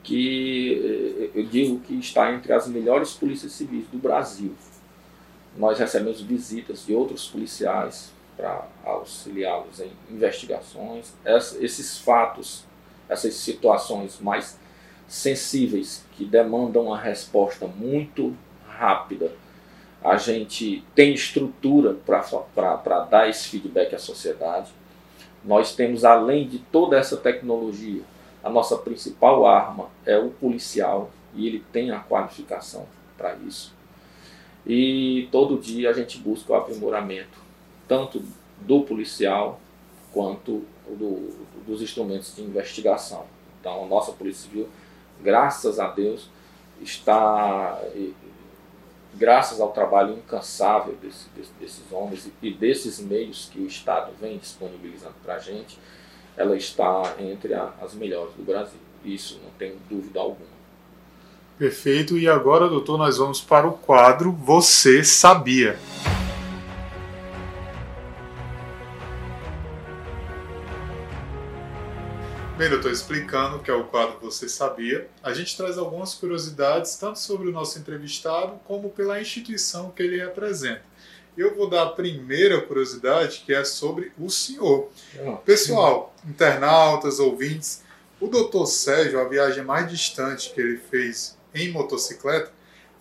[0.03, 4.53] que eu digo que está entre as melhores polícias civis do Brasil.
[5.57, 11.13] Nós recebemos visitas de outros policiais para auxiliá-los em investigações.
[11.59, 12.63] esses fatos,
[13.09, 14.57] essas situações mais
[15.07, 18.35] sensíveis que demandam uma resposta muito
[18.77, 19.31] rápida,
[20.03, 24.71] a gente tem estrutura para dar esse feedback à sociedade.
[25.43, 28.01] Nós temos, além de toda essa tecnologia,
[28.43, 32.85] a nossa principal arma é o policial e ele tem a qualificação
[33.17, 33.73] para isso.
[34.65, 37.39] E todo dia a gente busca o aprimoramento,
[37.87, 38.21] tanto
[38.61, 39.59] do policial
[40.13, 41.33] quanto do,
[41.65, 43.25] dos instrumentos de investigação.
[43.59, 44.67] Então, a nossa Polícia Civil,
[45.21, 46.29] graças a Deus,
[46.81, 47.81] está,
[49.17, 51.27] graças ao trabalho incansável desse,
[51.59, 55.77] desses homens e desses meios que o Estado vem disponibilizando para a gente,
[56.35, 58.79] ela está entre as melhores do Brasil.
[59.03, 60.57] Isso não tenho dúvida alguma.
[61.57, 62.17] Perfeito.
[62.17, 65.79] E agora, doutor, nós vamos para o quadro Você Sabia.
[72.57, 76.95] Bem, doutor, explicando o que é o quadro Você Sabia, a gente traz algumas curiosidades,
[76.95, 80.81] tanto sobre o nosso entrevistado, como pela instituição que ele representa.
[81.37, 84.89] Eu vou dar a primeira curiosidade, que é sobre o senhor.
[85.19, 87.83] Ah, Pessoal, internautas, ouvintes,
[88.19, 92.51] o doutor Sérgio, a viagem mais distante que ele fez em motocicleta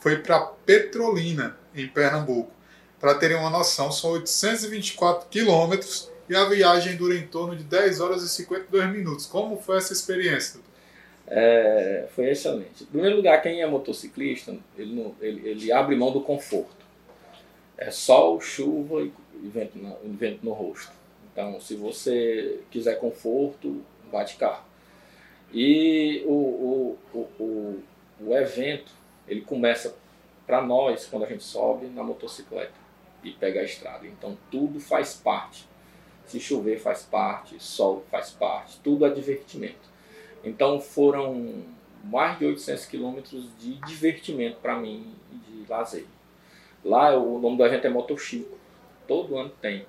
[0.00, 2.52] foi para Petrolina, em Pernambuco.
[3.00, 8.00] Para terem uma noção, são 824 quilômetros e a viagem dura em torno de 10
[8.00, 9.26] horas e 52 minutos.
[9.26, 10.60] Como foi essa experiência?
[11.26, 12.84] É, foi excelente.
[12.84, 16.86] Em primeiro lugar, quem é motociclista, ele, não, ele, ele abre mão do conforto.
[17.76, 19.12] É sol, chuva e
[19.48, 20.92] vento no, vento no rosto.
[21.32, 23.82] Então, se você quiser conforto,
[24.26, 24.64] de carro.
[25.52, 27.82] E o, o, o, o
[28.20, 28.92] o evento
[29.28, 29.94] ele começa
[30.46, 32.74] para nós quando a gente sobe na motocicleta
[33.22, 34.06] e pega a estrada.
[34.06, 35.66] Então tudo faz parte.
[36.26, 39.88] Se chover faz parte, sol faz parte, tudo é divertimento.
[40.44, 41.64] Então foram
[42.04, 46.06] mais de 800 quilômetros de divertimento para mim de lazer.
[46.84, 48.56] Lá o nome do evento é Motochico,
[49.06, 49.86] todo ano tem.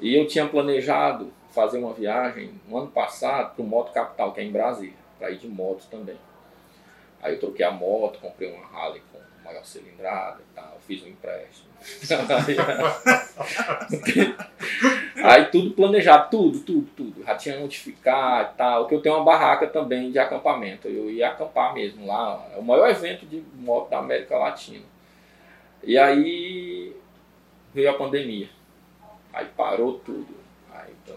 [0.00, 4.40] E eu tinha planejado fazer uma viagem no ano passado para o Moto Capital, que
[4.40, 6.16] é em Brasília, para ir de moto também.
[7.22, 11.08] Aí eu troquei a moto, comprei uma Harley com maior cilindrada e tal, fiz um
[11.08, 11.72] empréstimo.
[15.24, 17.24] aí tudo planejado, tudo, tudo, tudo.
[17.24, 20.88] Já tinha notificar e tal, que eu tenho uma barraca também de acampamento.
[20.88, 24.84] Eu ia acampar mesmo lá, é o maior evento de moto da América Latina.
[25.82, 26.94] E aí
[27.74, 28.48] veio a pandemia.
[29.32, 30.36] Aí parou tudo.
[30.72, 31.16] Aí então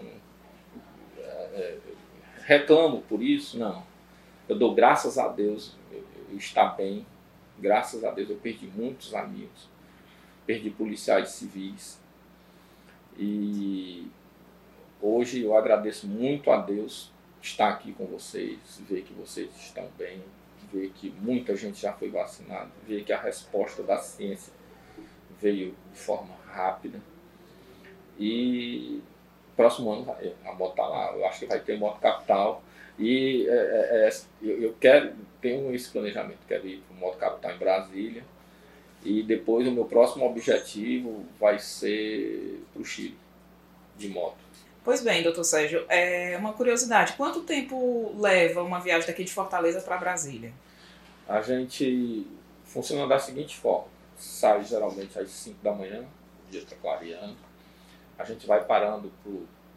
[1.18, 1.78] é, é,
[2.44, 3.56] reclamo por isso?
[3.58, 3.84] Não.
[4.48, 5.76] Eu dou graças a Deus
[6.34, 7.06] está bem.
[7.58, 9.68] Graças a Deus eu perdi muitos amigos,
[10.44, 11.98] perdi policiais civis.
[13.18, 14.08] E
[15.00, 20.22] hoje eu agradeço muito a Deus estar aqui com vocês, ver que vocês estão bem,
[20.72, 24.52] ver que muita gente já foi vacinada, ver que a resposta da ciência
[25.40, 27.00] veio de forma rápida.
[28.18, 29.02] E
[29.56, 30.14] próximo ano
[30.44, 32.62] a moto tá lá, eu acho que vai ter moto capital
[32.98, 34.10] e é, é, é,
[34.42, 35.14] eu, eu, quero,
[35.46, 38.24] tenho esse planejamento, quero ir para o Moto Capital em Brasília.
[39.04, 43.16] E depois o meu próximo objetivo vai ser para o Chile,
[43.96, 44.36] de moto.
[44.82, 47.12] Pois bem, doutor Sérgio, é uma curiosidade.
[47.12, 50.52] Quanto tempo leva uma viagem daqui de Fortaleza para Brasília?
[51.28, 52.26] A gente
[52.64, 53.86] funciona da seguinte forma.
[54.16, 56.04] Sai geralmente às 5 da manhã,
[56.48, 57.36] o dia está clareando.
[58.18, 59.12] A gente vai parando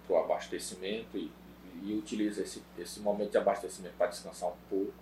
[0.08, 1.30] para o abastecimento e
[1.84, 4.94] e utiliza esse, esse momento de abastecimento para descansar um pouco.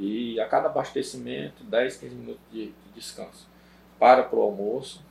[0.00, 3.46] E a cada abastecimento, 10, 15 minutos de, de descanso.
[3.98, 5.02] Para para o almoço.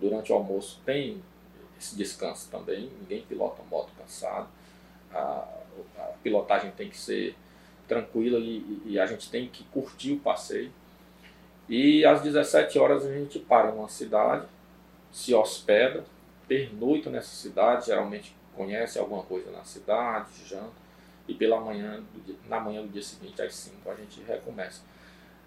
[0.00, 1.22] Durante o almoço tem
[1.78, 2.90] esse descanso também.
[3.00, 4.48] Ninguém pilota moto cansado.
[5.12, 5.46] A,
[5.98, 7.36] a pilotagem tem que ser
[7.86, 10.72] tranquila e, e, a gente tem que curtir o passeio.
[11.68, 14.46] E às 17 horas a gente para numa cidade,
[15.12, 16.06] se hospeda,
[16.48, 20.81] pernoita nessa cidade, geralmente conhece alguma coisa na cidade, janta,
[21.28, 24.82] e pela manhã, dia, na manhã do dia seguinte, às 5, a gente recomeça.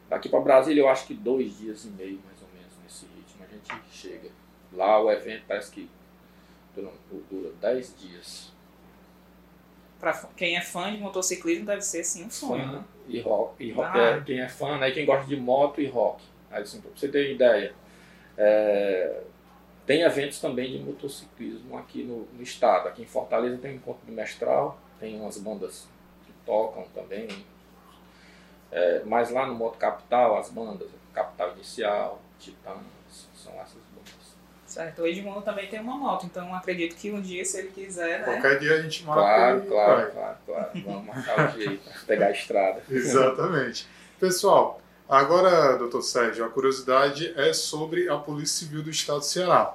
[0.09, 3.43] Daqui para Brasília, eu acho que dois dias e meio, mais ou menos, nesse ritmo,
[3.43, 4.29] a gente chega.
[4.71, 5.89] Lá o evento parece que
[6.75, 6.91] dura,
[7.29, 8.53] dura 10 dias.
[9.99, 12.65] Para quem é fã de motociclismo, deve ser sim um sonho.
[12.65, 12.83] Fã né?
[13.07, 13.63] e rock.
[13.63, 14.01] E rock ah.
[14.01, 14.91] é, quem é fã, né?
[14.91, 16.23] quem gosta de moto e rock.
[16.51, 17.73] Aí, assim, para você ter ideia,
[18.37, 19.21] é,
[19.85, 22.89] tem eventos também de motociclismo aqui no, no estado.
[22.89, 25.87] Aqui em Fortaleza tem um encontro bimestral, tem umas bandas
[26.25, 27.27] que tocam também,
[28.71, 32.75] É, mas lá no modo capital, as bandas, Capital Inicial, Titãs,
[33.33, 34.35] são essas bandas.
[34.65, 35.03] Certo.
[35.03, 38.25] O Edmundo também tem uma moto, então acredito que um dia, se ele quiser, né?
[38.25, 39.21] Qualquer dia a gente marca.
[39.21, 40.11] Claro, e claro, vai.
[40.11, 40.69] claro, claro.
[40.83, 42.83] Vamos marcar o jeito, pegar a estrada.
[42.89, 43.87] Exatamente.
[44.19, 49.73] Pessoal, agora, doutor Sérgio, a curiosidade é sobre a Polícia Civil do Estado do Ceará.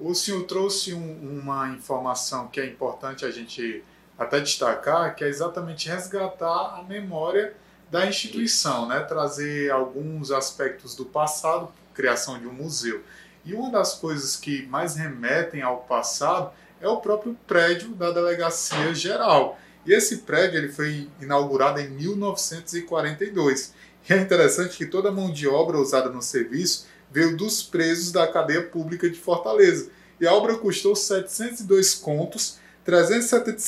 [0.00, 3.84] O senhor trouxe um- uma informação que é importante a gente
[4.18, 7.54] até destacar, que é exatamente resgatar a memória
[7.90, 9.00] da instituição, né?
[9.00, 13.02] trazer alguns aspectos do passado, criação de um museu.
[13.44, 16.50] E uma das coisas que mais remetem ao passado
[16.80, 19.58] é o próprio prédio da Delegacia Geral.
[19.86, 23.72] E esse prédio ele foi inaugurado em 1942.
[24.08, 28.12] E é interessante que toda a mão de obra usada no serviço veio dos presos
[28.12, 29.90] da cadeia pública de Fortaleza.
[30.20, 32.58] E a obra custou 702 contos,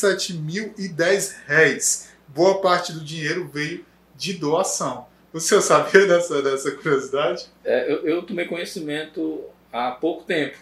[0.01, 2.11] 377.010 réis.
[2.29, 3.85] Boa parte do dinheiro veio
[4.17, 5.07] de doação.
[5.33, 7.47] O senhor sabia dessa, dessa curiosidade?
[7.65, 10.57] É, eu, eu tomei conhecimento há pouco tempo.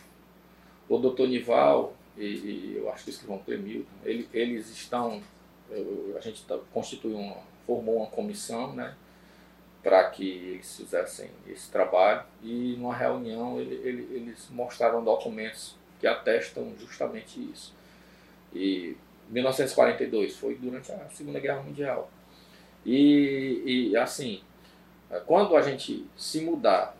[0.88, 5.23] O doutor Nival e, e eu acho que o escrivão Clemilton, ele, eles estão,
[5.71, 8.94] eu- a gente tá, constituiu uma, formou uma comissão, né,
[9.83, 16.07] para que eles fizessem esse trabalho e numa reunião ele, ele, eles mostraram documentos que
[16.07, 17.73] atestam justamente isso.
[18.54, 18.96] E
[19.28, 22.11] 1942 foi durante a Segunda Guerra Mundial.
[22.84, 24.42] E, e assim,
[25.26, 26.94] Quando a gente se mudar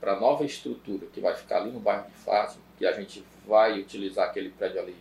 [0.00, 3.24] para a nova estrutura que vai ficar ali no bairro de Fátima, que a gente
[3.46, 4.94] vai utilizar aquele prédio ali,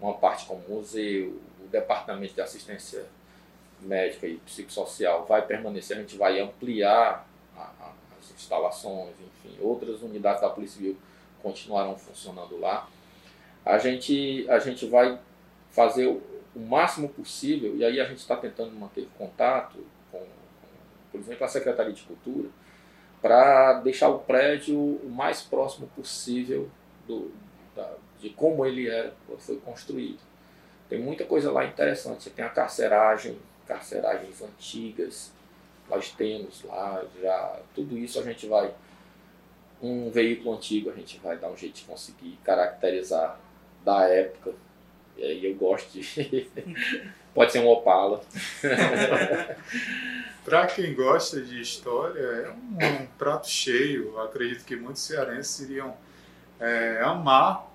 [0.00, 3.04] uma parte como museu, o departamento de assistência
[3.82, 7.26] médica e psicossocial vai permanecer, a gente vai ampliar
[7.56, 10.96] a- a- as instalações, enfim, outras unidades da Polícia Civil
[11.42, 12.88] continuarão funcionando lá.
[13.64, 15.18] A gente, a gente vai
[15.70, 16.22] fazer o,
[16.56, 19.78] máximo possível, e aí a gente está tentando manter contato
[20.10, 20.26] com, com,
[21.12, 22.48] por exemplo, a Secretaria de Cultura,
[23.22, 26.68] para deixar o prédio o mais próximo possível
[27.06, 27.30] do,
[27.76, 30.18] da- de como ele era quando foi construído.
[30.88, 32.24] Tem muita coisa lá interessante.
[32.24, 35.32] Você tem a carceragem, carceragens antigas,
[35.88, 38.72] nós temos lá já, tudo isso a gente vai,
[39.82, 43.38] um veículo antigo a gente vai dar um jeito de conseguir caracterizar
[43.84, 44.52] da época.
[45.20, 46.50] E aí eu gosto de.
[47.34, 48.22] Pode ser um Opala.
[50.42, 54.14] Para quem gosta de história, é um, um prato cheio.
[54.14, 55.94] Eu acredito que muitos cearenses iriam
[56.58, 57.70] é, amar,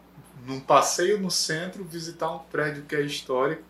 [0.45, 3.62] num passeio no centro, visitar um prédio que é histórico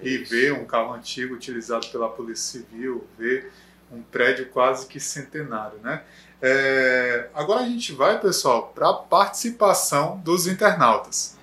[0.00, 3.50] e ver um carro antigo utilizado pela Polícia Civil, ver
[3.90, 6.02] um prédio quase que centenário, né?
[6.40, 11.38] É, agora a gente vai, pessoal, para a participação dos internautas.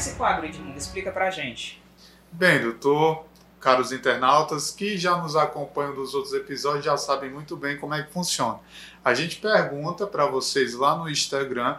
[0.00, 0.78] Esse quadro, Edmundo?
[0.78, 1.78] Explica pra gente.
[2.32, 3.26] Bem, doutor,
[3.60, 8.02] caros internautas que já nos acompanham dos outros episódios já sabem muito bem como é
[8.02, 8.58] que funciona.
[9.04, 11.76] A gente pergunta para vocês lá no Instagram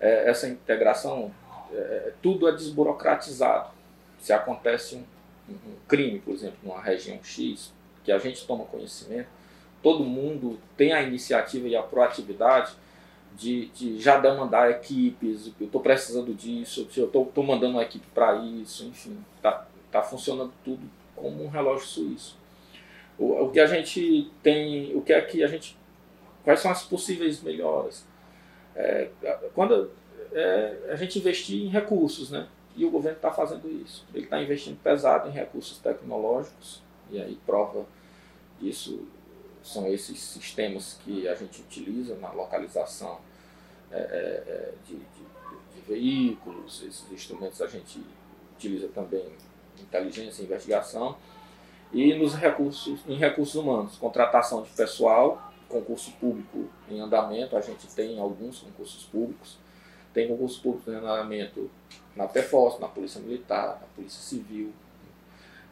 [0.00, 1.32] é, essa integração,
[1.72, 3.70] é, tudo é desburocratizado.
[4.18, 5.04] Se acontece um
[5.50, 7.72] um crime, por exemplo, numa região X,
[8.04, 9.26] que a gente toma conhecimento,
[9.82, 12.72] todo mundo tem a iniciativa e a proatividade
[13.36, 18.36] de, de já demandar equipes, eu estou precisando disso, eu estou mandando uma equipe para
[18.36, 20.82] isso, enfim, está tá funcionando tudo
[21.16, 22.38] como um relógio suíço.
[23.18, 25.76] O, o que a gente tem, o que é que a gente,
[26.44, 28.06] quais são as possíveis melhoras?
[28.74, 29.08] É,
[29.54, 29.90] quando
[30.32, 32.46] é, a gente investir em recursos, né?
[32.76, 34.06] E o governo está fazendo isso.
[34.14, 37.84] Ele está investindo pesado em recursos tecnológicos, e aí prova
[38.60, 39.06] disso
[39.62, 43.18] são esses sistemas que a gente utiliza na localização
[43.90, 48.00] é, é, de, de, de veículos, esses instrumentos a gente
[48.56, 49.24] utiliza também
[49.78, 51.16] inteligência e investigação.
[51.92, 57.86] E nos recursos, em recursos humanos, contratação de pessoal, concurso público em andamento, a gente
[57.88, 59.58] tem alguns concursos públicos.
[60.12, 61.70] Tem concurso público em andamento
[62.14, 64.72] na PFOS, na Polícia Militar, na Polícia Civil.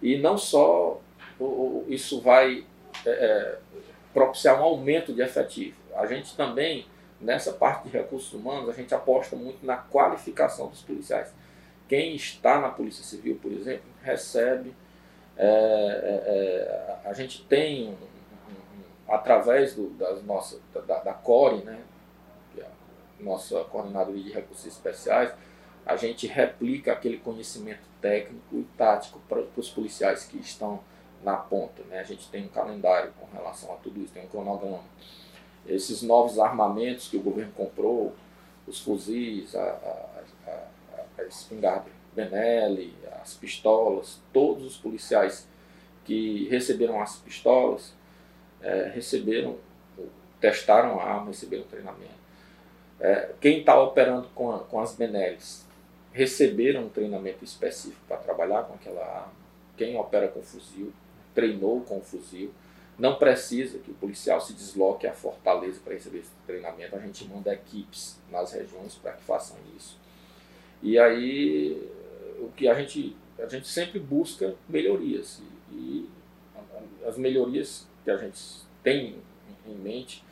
[0.01, 1.01] E não só
[1.89, 2.64] isso vai
[3.05, 3.59] é, é,
[4.12, 5.76] propiciar um aumento de efetivo.
[5.94, 6.86] A gente também,
[7.20, 11.32] nessa parte de recursos humanos, a gente aposta muito na qualificação dos policiais.
[11.88, 14.74] Quem está na Polícia Civil, por exemplo, recebe.
[15.36, 17.96] É, é, é a gente tem,
[19.09, 21.80] através do, das nossas, da, da CORE, né,
[22.59, 22.64] é
[23.20, 25.32] nossa Coordenadoria de Recursos Especiais,
[25.86, 30.80] a gente replica aquele conhecimento técnico e tático para os policiais que estão
[31.22, 31.82] na ponta.
[31.84, 31.98] Né?
[32.00, 34.84] A gente tem um calendário com relação a tudo isso, tem um cronograma.
[35.66, 38.14] Esses novos armamentos que o governo comprou,
[38.66, 45.46] os fuzis, a, a, a, a espingarda Benelli, as pistolas, todos os policiais
[46.04, 47.94] que receberam as pistolas
[48.60, 49.56] é, receberam,
[50.40, 52.18] testaram a arma, receberam treinamento.
[52.98, 55.64] É, quem está operando com, a, com as Benelis
[56.12, 59.32] receberam um treinamento específico para trabalhar com aquela arma.
[59.76, 60.92] Quem opera com fuzil
[61.39, 62.51] treinou com o fuzil.
[62.99, 66.97] Não precisa que o policial se desloque à fortaleza para receber esse treinamento.
[66.97, 69.97] A gente manda equipes nas regiões para que façam isso.
[70.82, 71.89] E aí
[72.41, 76.11] o que a gente a gente sempre busca melhorias e, e
[77.07, 78.41] as melhorias que a gente
[78.82, 79.14] tem
[79.64, 80.24] em mente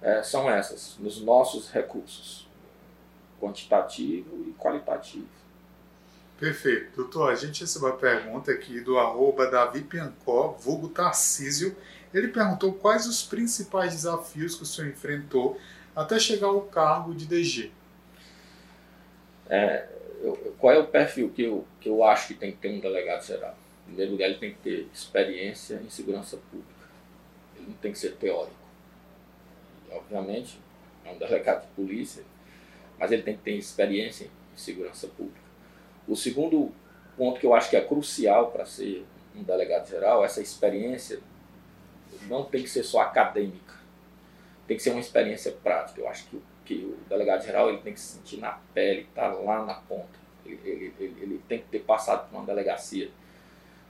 [0.00, 2.48] é, são essas nos nossos recursos
[3.38, 5.28] quantitativo e qualitativo.
[6.38, 6.96] Perfeito.
[6.96, 11.74] Doutor, a gente recebeu a pergunta aqui do arroba Davi Piancó, vulgo Tarcísio.
[12.12, 15.58] Ele perguntou quais os principais desafios que o senhor enfrentou
[15.94, 17.70] até chegar ao cargo de DG.
[19.48, 19.88] É,
[20.20, 22.80] eu, qual é o perfil que eu, que eu acho que tem que ter um
[22.80, 23.56] delegado geral?
[23.82, 26.86] Em primeiro lugar, ele tem que ter experiência em segurança pública.
[27.56, 28.56] Ele não tem que ser teórico.
[29.88, 30.60] E, obviamente,
[31.02, 32.24] é um delegado de polícia,
[32.98, 35.45] mas ele tem que ter experiência em segurança pública.
[36.08, 36.72] O segundo
[37.16, 39.04] ponto que eu acho que é crucial para ser
[39.34, 41.20] um delegado geral, essa experiência
[42.28, 43.74] não tem que ser só acadêmica,
[44.66, 46.00] tem que ser uma experiência prática.
[46.00, 49.28] Eu acho que, que o delegado geral ele tem que se sentir na pele, tá
[49.28, 50.26] lá na ponta.
[50.44, 53.10] Ele, ele, ele, ele, tem que ter passado por uma delegacia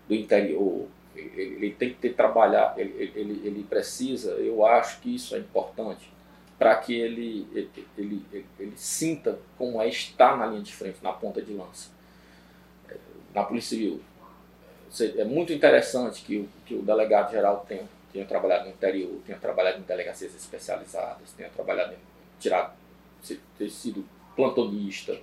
[0.09, 5.35] do interior, ele, tem que ter trabalhado, ele, ele, ele precisa, eu acho que isso
[5.35, 6.11] é importante
[6.59, 11.12] para que ele, ele, ele, ele sinta como é estar na linha de frente, na
[11.12, 11.95] ponta de lança
[13.37, 14.01] na Polícia Civil.
[15.18, 19.39] É muito interessante que o, que o delegado geral tenha, tenha trabalhado no interior, tenha
[19.39, 21.99] trabalhado em delegacias especializadas, tenha trabalhado em
[22.41, 22.74] tirar,
[23.59, 25.18] ter sido plantonista.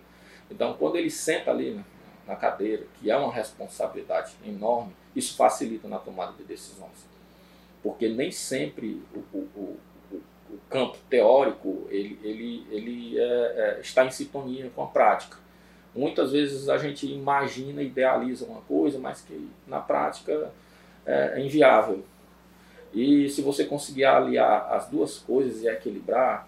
[0.51, 1.83] Então, quando ele senta ali na,
[2.27, 7.07] na cadeira, que é uma responsabilidade enorme, isso facilita na tomada de decisões.
[7.81, 9.79] Porque nem sempre o, o, o,
[10.51, 15.42] o campo teórico ele, ele, ele é, é, está em sintonia com a prática.
[15.95, 20.51] Muitas vezes a gente imagina, idealiza uma coisa, mas que na prática
[21.05, 22.03] é, é inviável.
[22.93, 26.47] E se você conseguir aliar as duas coisas e equilibrar,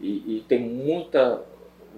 [0.00, 1.42] e, e ter muita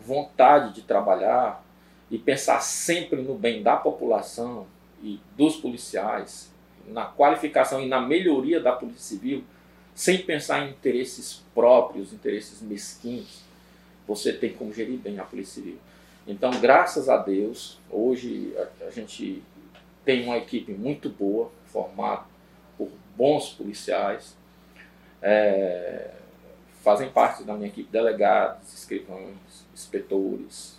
[0.01, 1.64] vontade de trabalhar,
[2.11, 4.66] e pensar sempre no bem da população
[5.03, 6.51] e dos policiais,
[6.86, 9.45] na qualificação e na melhoria da Polícia Civil,
[9.95, 13.43] sem pensar em interesses próprios, interesses mesquinhos,
[14.07, 15.78] você tem como gerir bem a Polícia Civil.
[16.28, 19.42] Então, graças a Deus, hoje a, a gente
[20.04, 22.24] tem uma equipe muito boa, formada
[22.76, 24.36] por bons policiais,
[25.22, 26.10] é,
[26.82, 30.78] fazem parte da minha equipe delegados, escrivães, inspetores,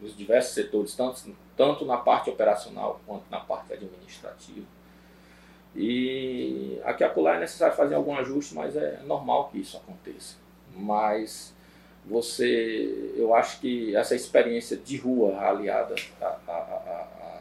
[0.00, 4.66] nos diversos setores, tanto, tanto na parte operacional quanto na parte administrativa.
[5.74, 10.36] E aqui a acolá é necessário fazer algum ajuste, mas é normal que isso aconteça.
[10.72, 11.52] Mas
[12.04, 17.40] você, eu acho que essa experiência de rua aliada a, a,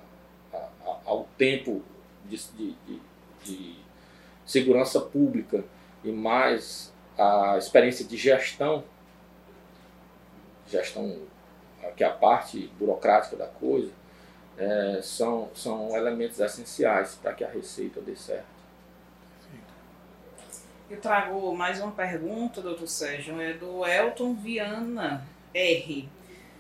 [0.54, 1.84] a, ao tempo
[2.26, 2.76] de, de,
[3.44, 3.76] de,
[4.46, 5.64] segurança pública
[6.04, 8.84] e mais a experiência de gestão,
[10.68, 11.20] gestão
[11.96, 13.92] que é a parte burocrática da coisa,
[14.58, 18.61] é, são, são elementos essenciais para que a receita dê certo.
[20.92, 26.10] Eu trago mais uma pergunta, doutor Sérgio, é do Elton Viana R.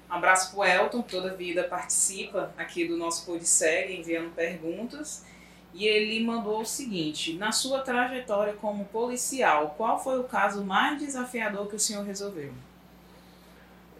[0.09, 5.25] Um abraço o Elton, toda vida participa aqui do nosso Podsegue, enviando perguntas.
[5.73, 10.97] E ele mandou o seguinte: Na sua trajetória como policial, qual foi o caso mais
[10.97, 12.53] desafiador que o senhor resolveu?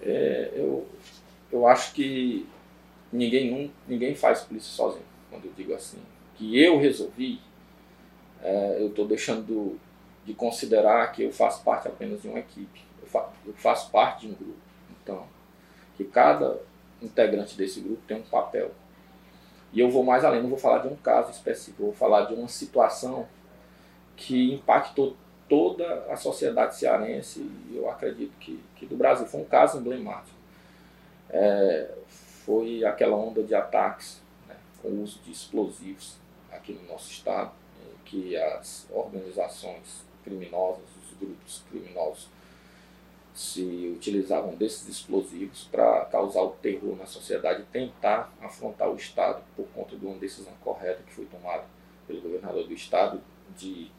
[0.02, 0.88] É, eu,
[1.52, 2.48] eu acho que
[3.12, 6.00] ninguém, ninguém faz polícia sozinho, quando eu digo assim.
[6.38, 7.42] Que eu resolvi,
[8.42, 9.78] é, eu estou deixando
[10.26, 12.84] de considerar que eu faço parte apenas de uma equipe.
[13.02, 14.60] Eu, fa eu faço parte de um grupo.
[15.02, 15.26] Então,
[15.98, 16.60] que cada
[17.02, 18.72] integrante desse grupo tem um papel.
[19.74, 22.34] E eu vou mais além, não vou falar de um caso específico, vou falar de
[22.34, 23.28] uma situação
[24.16, 25.16] que impactou
[25.48, 29.26] toda a sociedade cearense e eu acredito que, que do Brasil.
[29.26, 30.38] Foi um caso emblemático.
[31.30, 36.18] É, foi aquela onda de ataques né, com o uso de explosivos
[36.52, 37.52] aqui no nosso estado,
[38.06, 42.28] que as organizações criminosas, os grupos criminosos,
[43.34, 49.42] se utilizavam desses explosivos para causar o terror na sociedade e tentar afrontar o Estado
[49.56, 51.64] por conta de uma decisão correta que foi tomada
[52.08, 53.22] pelo governador do Estado
[53.58, 53.90] de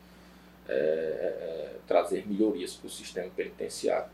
[0.68, 4.10] é, é, trazer melhorias para o sistema penitenciário.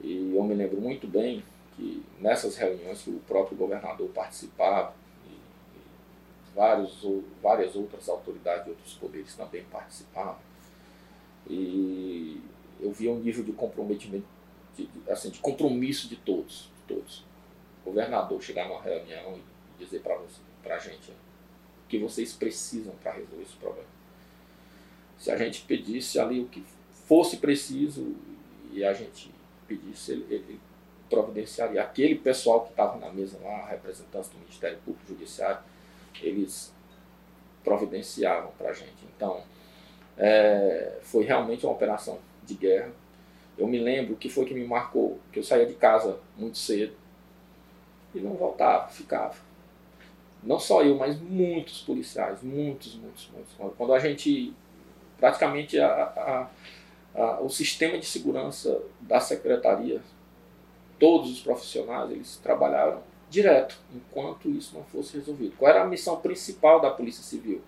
[0.00, 1.44] E eu me lembro muito bem
[1.76, 4.94] que nessas reuniões que o próprio governador participava
[5.26, 10.38] e, e vários, ou, várias outras autoridades de outros poderes também participavam,
[11.48, 12.40] e
[12.80, 14.26] eu via um nível de comprometimento,
[14.76, 17.24] de, assim, de compromisso de todos, de todos.
[17.82, 23.12] O governador chegar numa reunião e dizer para a gente o que vocês precisam para
[23.12, 23.88] resolver esse problema.
[25.18, 26.64] Se a gente pedisse ali o que
[27.06, 28.14] fosse preciso
[28.72, 29.30] e a gente
[29.68, 30.60] pedisse, ele, ele
[31.08, 31.82] providenciaria.
[31.82, 35.62] Aquele pessoal que estava na mesa lá, representantes do Ministério Público Judiciário,
[36.20, 36.72] eles
[37.62, 39.04] providenciavam para a gente.
[39.16, 39.42] Então,
[40.16, 42.92] é, foi realmente uma operação de guerra.
[43.56, 46.94] Eu me lembro que foi que me marcou, que eu saía de casa muito cedo
[48.14, 49.34] e não voltava, ficava.
[50.42, 53.54] Não só eu, mas muitos policiais, muitos, muitos, muitos.
[53.76, 54.52] Quando a gente,
[55.18, 55.88] praticamente a,
[57.14, 60.02] a, a, o sistema de segurança da secretaria,
[60.98, 65.56] todos os profissionais, eles trabalharam direto, enquanto isso não fosse resolvido.
[65.56, 67.62] Qual era a missão principal da Polícia Civil?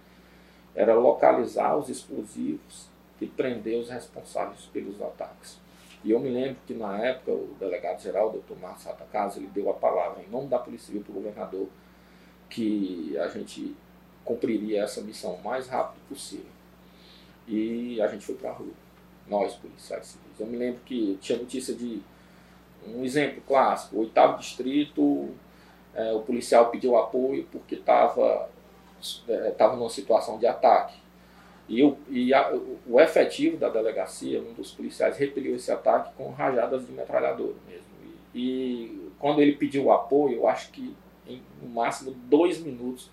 [0.77, 2.87] Era localizar os explosivos
[3.21, 5.59] e prender os responsáveis pelos ataques.
[6.05, 9.75] E eu me lembro que na época o delegado-geral, doutor Márcio Atacasa, ele deu a
[9.75, 11.67] palavra em nome da Polícia Civil para o governador
[12.49, 13.75] que a gente
[14.25, 16.47] cumpriria essa missão o mais rápido possível.
[17.49, 18.73] E a gente foi para a rua,
[19.27, 20.39] nós policiais civis.
[20.39, 22.03] Eu me lembro que tinha notícia de
[22.87, 25.31] um exemplo clássico, o oitavo distrito,
[25.95, 28.49] é, o policial pediu apoio porque estava
[29.29, 30.97] é, tava numa situação de ataque.
[31.69, 32.53] E, o, e a,
[32.87, 37.87] o efetivo da delegacia, um dos policiais, repeliu esse ataque com rajadas de metralhadora mesmo.
[38.05, 40.95] E, e quando ele pediu apoio, eu acho que
[41.27, 43.11] em no máximo dois minutos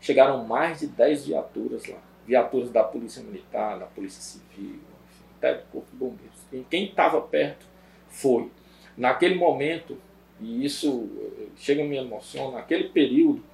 [0.00, 1.98] chegaram mais de dez viaturas lá.
[2.26, 6.38] Viaturas da Polícia Militar, da Polícia Civil, enfim, até do Corpo de Bombeiros.
[6.52, 7.66] E quem estava perto
[8.08, 8.50] foi.
[8.96, 9.96] Naquele momento,
[10.40, 13.44] e isso eh, chega a me emocionar, naquele período,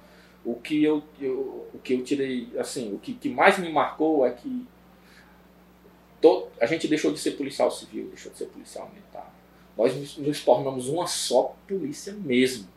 [0.45, 4.25] o que eu, eu, o que eu tirei, assim, o que, que mais me marcou
[4.25, 4.67] é que
[6.59, 9.33] a gente deixou de ser policial civil, deixou de ser policial militar.
[9.77, 12.67] Nós nos, nos tornamos uma só polícia mesmo.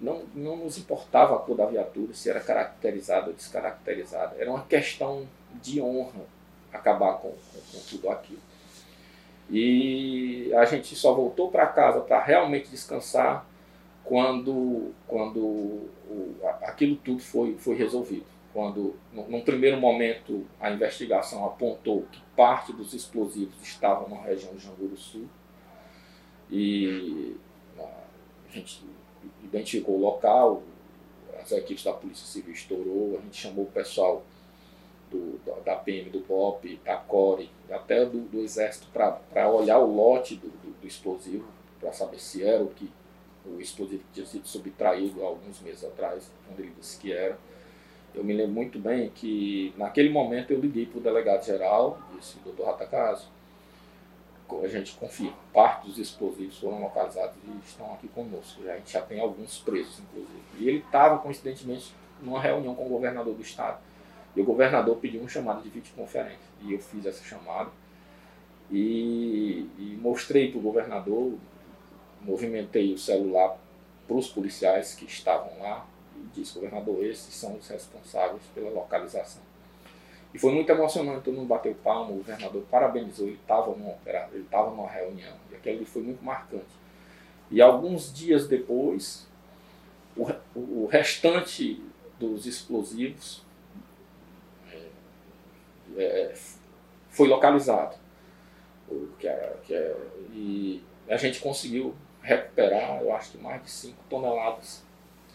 [0.00, 4.36] Não, não nos importava a cor da viatura, se era caracterizada ou descaracterizada.
[4.38, 5.26] Era uma questão
[5.62, 6.20] de honra
[6.72, 8.40] acabar com, com, com tudo aquilo.
[9.48, 13.46] E a gente só voltou para casa para realmente descansar
[14.04, 15.88] quando, quando
[16.62, 18.26] aquilo tudo foi, foi resolvido.
[18.52, 24.62] Quando, num primeiro momento, a investigação apontou que parte dos explosivos estavam na região de
[24.62, 25.26] Janguru Sul
[26.48, 27.36] e
[27.78, 28.84] a gente
[29.42, 30.62] identificou o local,
[31.40, 34.22] as equipes da Polícia Civil estourou, a gente chamou o pessoal
[35.10, 40.36] do, da PM, do BOP, da CORE, até do, do Exército para olhar o lote
[40.36, 41.46] do, do, do explosivo,
[41.80, 42.90] para saber se era o que
[43.44, 47.38] o explosivo que tinha sido subtraído há alguns meses atrás, quando ele disse que era.
[48.14, 52.66] Eu me lembro muito bem que naquele momento eu liguei para o delegado-geral, disse, doutor
[52.66, 53.28] Ratacaso,
[54.62, 58.62] a gente confirma, parte dos explosivos foram localizados e estão aqui conosco.
[58.68, 60.42] A gente já tem alguns presos, inclusive.
[60.58, 61.92] E ele estava, coincidentemente,
[62.22, 63.78] numa reunião com o governador do estado.
[64.36, 66.38] E o governador pediu um chamado de videoconferência.
[66.62, 67.70] E eu fiz essa chamada
[68.70, 71.34] e, e mostrei para o governador
[72.24, 73.56] movimentei o celular
[74.06, 79.42] para os policiais que estavam lá e disse, governador, esses são os responsáveis pela localização.
[80.32, 83.94] E foi muito emocionante, todo mundo bateu palma, o governador parabenizou, ele estava numa,
[84.32, 86.64] ele numa reunião, e aquilo foi muito marcante.
[87.50, 89.28] E alguns dias depois,
[90.16, 91.80] o, o restante
[92.18, 93.42] dos explosivos
[94.72, 94.88] é,
[95.96, 96.34] é,
[97.10, 97.96] foi localizado.
[99.18, 99.96] Que era, que é,
[100.32, 101.94] e a gente conseguiu
[102.24, 104.82] recuperar, eu acho que mais de 5 toneladas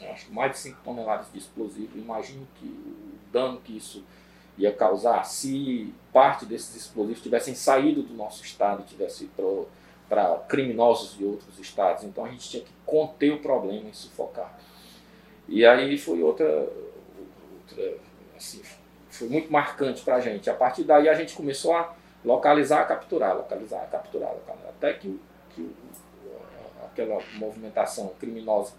[0.07, 1.97] acho que mais de 5 toneladas de explosivo.
[1.97, 4.03] Imagino que o dano que isso
[4.57, 9.67] ia causar se parte desses explosivos tivessem saído do nosso estado e tivessem ido
[10.07, 12.03] para criminosos de outros estados.
[12.03, 14.57] Então a gente tinha que conter o problema e sufocar.
[15.47, 17.97] E aí foi outra, outra
[18.35, 18.61] assim,
[19.09, 20.49] foi muito marcante para a gente.
[20.49, 25.19] A partir daí a gente começou a localizar, capturar, localizar, capturar, localizar, até que,
[25.51, 25.73] que
[26.91, 28.73] aquela movimentação criminosa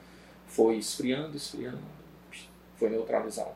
[0.46, 1.78] foi esfriando, esfriando,
[2.76, 3.54] foi neutralizada.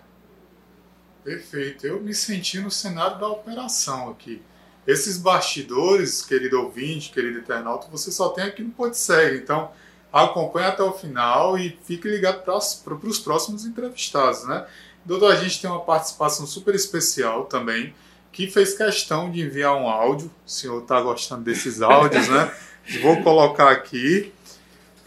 [1.22, 1.86] Perfeito.
[1.86, 4.42] Eu me senti no cenário da operação aqui.
[4.86, 9.38] Esses bastidores, querido ouvinte, querido internauta, você só tem aqui no Podsegue.
[9.38, 9.70] Então,
[10.12, 14.66] acompanhe até o final e fique ligado para os próximos entrevistados, né?
[15.04, 17.94] Doutor, a gente tem uma participação super especial também,
[18.30, 20.30] que fez questão de enviar um áudio.
[20.46, 22.54] O senhor está gostando desses áudios, né?
[23.02, 24.32] Vou colocar aqui.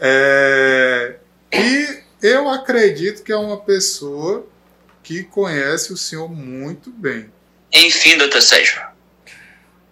[0.00, 1.16] É...
[1.52, 4.46] E eu acredito que é uma pessoa
[5.02, 7.32] que conhece o senhor muito bem.
[7.72, 8.80] Enfim, doutor Sérgio,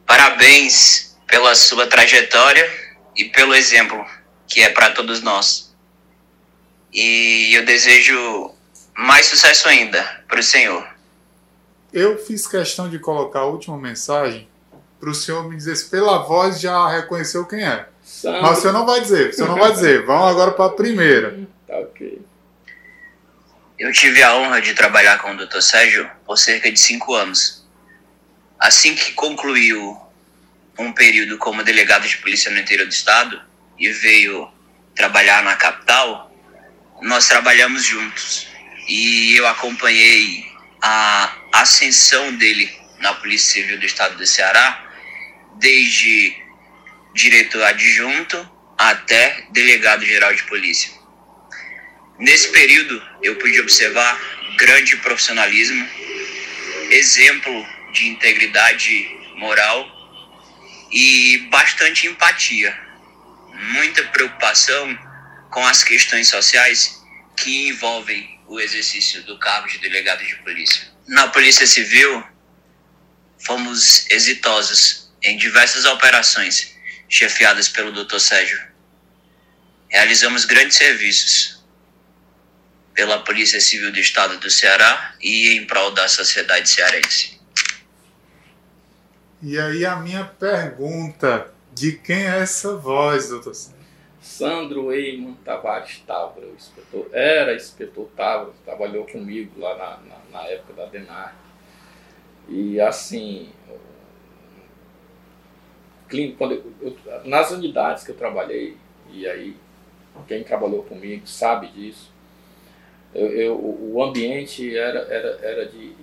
[0.06, 2.70] parabéns pela sua trajetória
[3.16, 4.04] e pelo exemplo
[4.46, 5.74] que é para todos nós.
[6.92, 8.50] E eu desejo
[8.96, 10.86] mais sucesso ainda para o senhor.
[11.92, 14.48] Eu fiz questão de colocar a última mensagem
[14.98, 17.88] para o senhor me dizer se pela voz já reconheceu quem é.
[18.06, 18.40] Sandro.
[18.40, 20.06] Mas o senhor não vai dizer, o senhor não vai dizer.
[20.06, 21.40] Vamos agora para a primeira.
[21.66, 22.22] Tá ok.
[23.76, 25.60] Eu tive a honra de trabalhar com o Dr.
[25.60, 27.66] Sérgio por cerca de cinco anos.
[28.60, 30.00] Assim que concluiu
[30.78, 33.42] um período como delegado de polícia no interior do estado
[33.76, 34.48] e veio
[34.94, 36.32] trabalhar na capital,
[37.02, 38.46] nós trabalhamos juntos.
[38.88, 40.46] E eu acompanhei
[40.80, 44.86] a ascensão dele na Polícia Civil do Estado do Ceará,
[45.58, 46.45] desde
[47.16, 48.36] diretor adjunto
[48.76, 50.92] até delegado geral de polícia.
[52.18, 54.20] Nesse período, eu pude observar
[54.58, 55.88] grande profissionalismo,
[56.90, 59.86] exemplo de integridade moral
[60.92, 62.78] e bastante empatia,
[63.72, 64.98] muita preocupação
[65.50, 67.02] com as questões sociais
[67.34, 70.92] que envolvem o exercício do cargo de delegado de polícia.
[71.08, 72.22] Na Polícia Civil,
[73.38, 76.75] fomos exitosos em diversas operações
[77.08, 78.18] chefiadas pelo Dr.
[78.18, 78.60] Sérgio.
[79.88, 81.64] Realizamos grandes serviços
[82.94, 87.38] pela Polícia Civil do Estado do Ceará e em prol da sociedade cearense.
[89.42, 93.76] E aí a minha pergunta, de quem é essa voz, doutor Sandro?
[94.20, 100.72] Sandro Eiman Tavares Távora, inspetor, era inspetor Távora, trabalhou comigo lá na, na, na época
[100.72, 101.36] da DENAR.
[102.48, 103.52] E assim,
[106.36, 108.76] quando eu, eu, nas unidades que eu trabalhei,
[109.10, 109.56] e aí
[110.26, 112.10] quem trabalhou comigo sabe disso,
[113.14, 115.94] eu, eu, o ambiente era, era, era de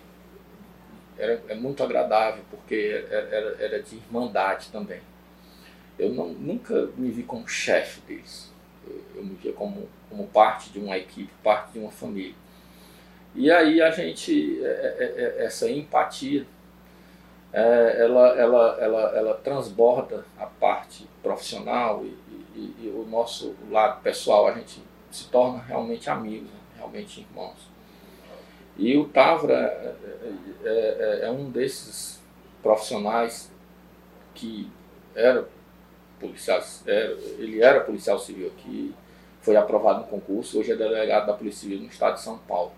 [1.18, 5.00] era, é muito agradável porque era, era de irmandade também.
[5.98, 8.52] Eu não, nunca me vi como chefe deles.
[8.86, 12.36] Eu, eu, me via como, como parte de uma equipe, parte de uma família.
[13.36, 15.46] E aí a gente, é, é,
[17.54, 22.18] é, ela, ela, ela, ela transborda a parte profissional e,
[22.56, 24.82] e, e o nosso lado pessoal, a gente
[25.12, 26.50] se torna realmente amigos.
[26.76, 27.70] Realmente irmãos.
[28.76, 29.96] E o Tavra é,
[30.64, 30.70] é,
[31.22, 32.20] é, é um desses
[32.62, 33.52] profissionais
[34.34, 34.70] que
[35.16, 35.48] era
[36.20, 38.94] policial, era, ele era policial civil aqui,
[39.42, 42.72] foi aprovado no concurso, hoje é delegado da Polícia Civil no estado de São Paulo.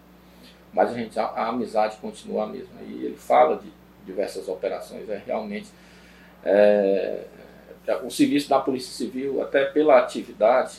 [0.73, 2.81] Mas a, gente, a, a amizade continua a mesma.
[2.81, 3.71] E ele fala de
[4.05, 5.69] diversas operações, é realmente.
[6.43, 7.25] É,
[7.87, 10.77] é o serviço da Polícia Civil, até pela atividade,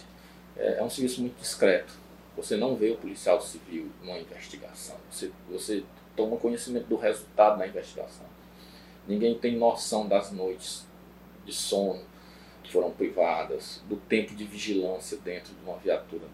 [0.56, 2.06] é, é um serviço muito discreto
[2.36, 4.96] você não vê o policial civil numa investigação.
[5.10, 5.82] Você, você
[6.14, 8.26] toma conhecimento do resultado da investigação.
[9.08, 10.86] Ninguém tem noção das noites
[11.44, 12.02] de sono
[12.62, 16.26] que foram privadas, do tempo de vigilância dentro de uma viatura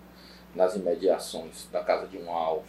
[0.54, 2.66] nas imediações da casa de um alvo,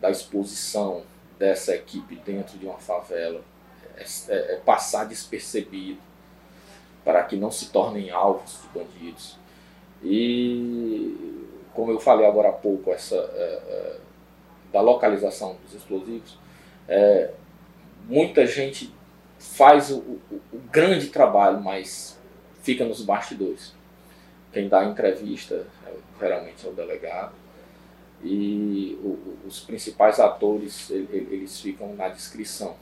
[0.00, 1.04] da exposição
[1.38, 3.42] dessa equipe dentro de uma favela.
[3.96, 6.00] É, é, é passar despercebido
[7.04, 9.38] para que não se tornem alvos de bandidos.
[10.02, 13.96] E como eu falei agora há pouco, essa, é, é,
[14.72, 16.38] da localização dos explosivos,
[18.08, 18.92] muita gente
[19.38, 22.18] faz o, o, o, grande trabalho, mas
[22.62, 23.74] fica nos bastidores.
[24.52, 25.66] Quem dá entrevista
[26.18, 27.34] geralmente é o delegado.
[28.24, 28.98] E
[29.46, 32.74] os principais atores eles ficam na descrição.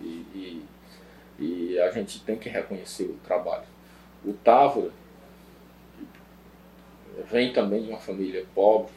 [0.00, 0.64] E, e,
[1.38, 3.64] e a gente tem que reconhecer o trabalho.
[4.24, 4.90] O Távora,
[7.30, 8.92] vem também de uma família pobre,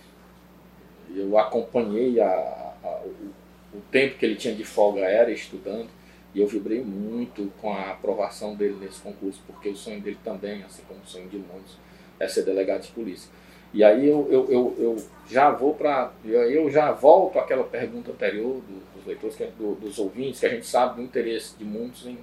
[1.15, 5.89] eu acompanhei a, a, o, o tempo que ele tinha de folga era estudando
[6.33, 10.63] e eu vibrei muito com a aprovação dele nesse concurso, porque o sonho dele também,
[10.63, 11.77] assim como o sonho de muitos,
[12.19, 13.31] é ser delegado de polícia.
[13.73, 16.11] E aí eu, eu, eu, eu já vou para.
[16.23, 18.61] Eu já volto àquela pergunta anterior
[19.05, 22.17] dos leitores, é do, dos ouvintes, que a gente sabe do interesse de muitos em,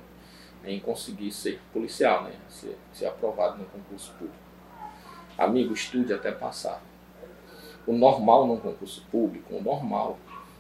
[0.64, 2.32] em conseguir ser policial, né?
[2.48, 4.42] ser, ser aprovado no concurso público.
[5.38, 6.82] Amigo, estude até passar.
[7.86, 10.18] O normal num concurso público, o normal,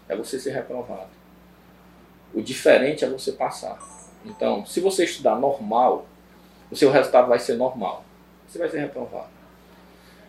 [0.08, 1.10] é você ser reprovado.
[2.32, 3.78] O diferente é você passar.
[4.24, 6.06] Então, se você estudar normal,
[6.70, 8.04] o seu resultado vai ser normal.
[8.46, 9.28] Você vai ser reprovado.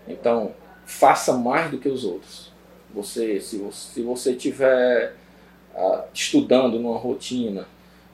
[0.07, 0.53] Então,
[0.85, 2.51] faça mais do que os outros.
[2.93, 5.15] Você, se você, se você estiver
[5.75, 7.67] ah, estudando numa rotina,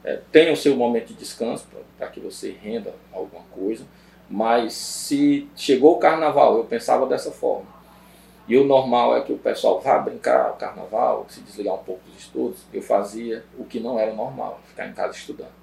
[0.03, 3.85] é, tenha o seu momento de descanso para que você renda alguma coisa.
[4.29, 7.79] Mas se chegou o carnaval, eu pensava dessa forma
[8.49, 12.01] e o normal é que o pessoal vá brincar o carnaval, se desligar um pouco
[12.09, 12.57] dos estudos.
[12.73, 15.59] Eu fazia o que não era normal, ficar em casa estudando.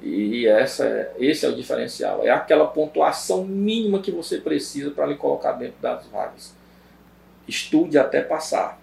[0.00, 2.24] E essa é, esse é o diferencial.
[2.24, 6.54] É aquela pontuação mínima que você precisa para lhe colocar dentro das vagas.
[7.48, 8.79] Estude até passar.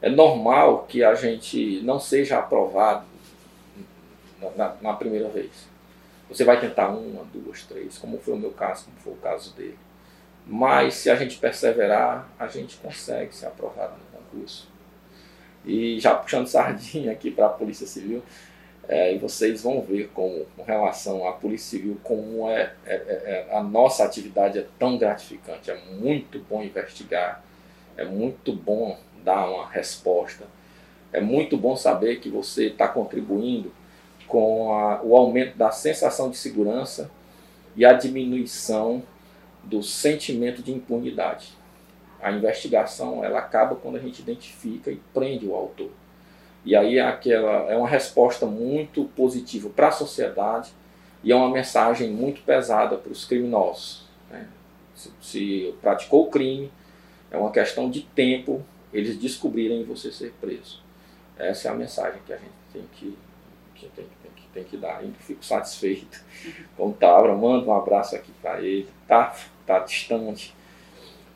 [0.00, 3.04] É normal que a gente não seja aprovado
[4.40, 5.68] na, na, na primeira vez.
[6.28, 9.54] Você vai tentar uma, duas, três, como foi o meu caso, como foi o caso
[9.54, 9.78] dele.
[10.46, 14.68] Mas se a gente perseverar, a gente consegue ser aprovado no concurso.
[15.64, 18.22] E já puxando sardinha aqui para a Polícia Civil,
[18.88, 23.46] é, e vocês vão ver como, com relação à Polícia Civil, como é, é, é,
[23.50, 25.70] é, a nossa atividade é tão gratificante.
[25.70, 27.42] É muito bom investigar,
[27.96, 28.98] é muito bom
[29.28, 30.46] dar uma resposta,
[31.12, 33.70] é muito bom saber que você está contribuindo
[34.26, 37.10] com a, o aumento da sensação de segurança
[37.76, 39.02] e a diminuição
[39.62, 41.52] do sentimento de impunidade.
[42.22, 45.90] A investigação ela acaba quando a gente identifica e prende o autor.
[46.64, 50.72] E aí é, aquela, é uma resposta muito positiva para a sociedade
[51.22, 54.06] e é uma mensagem muito pesada para os criminosos.
[54.30, 54.48] Né?
[54.94, 56.72] Se, se praticou o crime,
[57.30, 60.82] é uma questão de tempo eles descobrirem você ser preso.
[61.36, 63.16] Essa é a mensagem que a gente tem que,
[63.74, 65.02] que, tem, tem, que, tem que dar.
[65.02, 66.24] Eu fico satisfeito
[66.76, 68.88] com o Taura, mando um abraço aqui para ele.
[69.06, 69.34] Tá
[69.68, 70.54] está distante.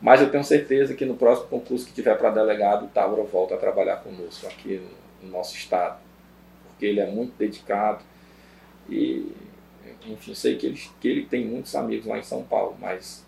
[0.01, 3.55] Mas eu tenho certeza que no próximo concurso que tiver para delegado, o Távora volta
[3.55, 4.81] a trabalhar conosco aqui
[5.21, 6.01] no, no nosso estado.
[6.67, 8.03] Porque ele é muito dedicado
[8.89, 9.31] e,
[10.07, 13.25] enfim, sei que ele, que ele tem muitos amigos lá em São Paulo, mas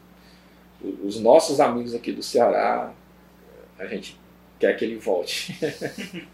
[1.03, 2.93] os nossos amigos aqui do Ceará,
[3.79, 4.19] a gente
[4.59, 5.57] quer que ele volte.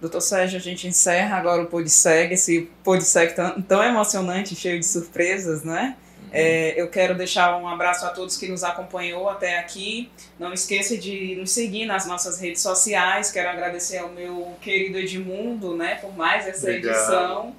[0.00, 4.86] Doutor Sérgio, a gente encerra agora o Podseg, esse Podseg tão, tão emocionante, cheio de
[4.86, 5.96] surpresas, né?
[6.32, 10.10] É, eu quero deixar um abraço a todos que nos acompanhou até aqui.
[10.38, 13.30] Não esqueça de nos seguir nas nossas redes sociais.
[13.30, 16.96] Quero agradecer ao meu querido Edmundo, né, por mais essa Obrigado.
[16.96, 17.56] edição.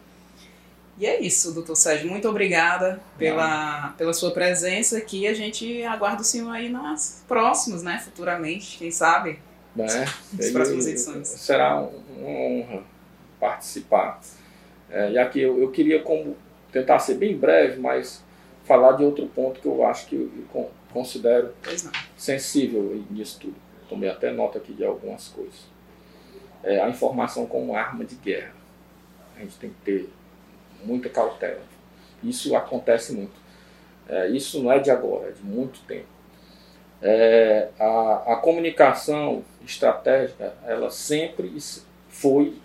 [0.97, 2.09] E é isso, doutor Sérgio.
[2.09, 5.27] Muito obrigada pela, pela sua presença aqui.
[5.27, 7.99] A gente aguarda o senhor aí nas próximas, né?
[8.03, 9.39] Futuramente, quem sabe?
[9.77, 11.27] É, nas próximas edições.
[11.27, 12.83] Será uma honra
[13.39, 14.21] participar.
[14.89, 16.37] É, e aqui eu, eu queria como,
[16.71, 18.23] tentar ser bem breve, mas
[18.63, 21.53] falar de outro ponto que eu acho que eu considero
[22.15, 23.55] sensível nisso tudo.
[23.89, 25.65] Tomei até nota aqui de algumas coisas.
[26.63, 28.53] É a informação como arma de guerra.
[29.35, 30.09] A gente tem que ter
[30.85, 31.61] muita cautela.
[32.23, 33.33] Isso acontece muito.
[34.07, 36.07] É, isso não é de agora, é de muito tempo.
[37.01, 41.53] É, a, a comunicação estratégica, ela sempre
[42.07, 42.55] foi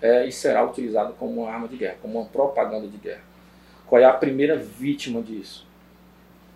[0.00, 3.22] é, e será utilizada como uma arma de guerra, como uma propaganda de guerra.
[3.86, 5.66] Qual é a primeira vítima disso?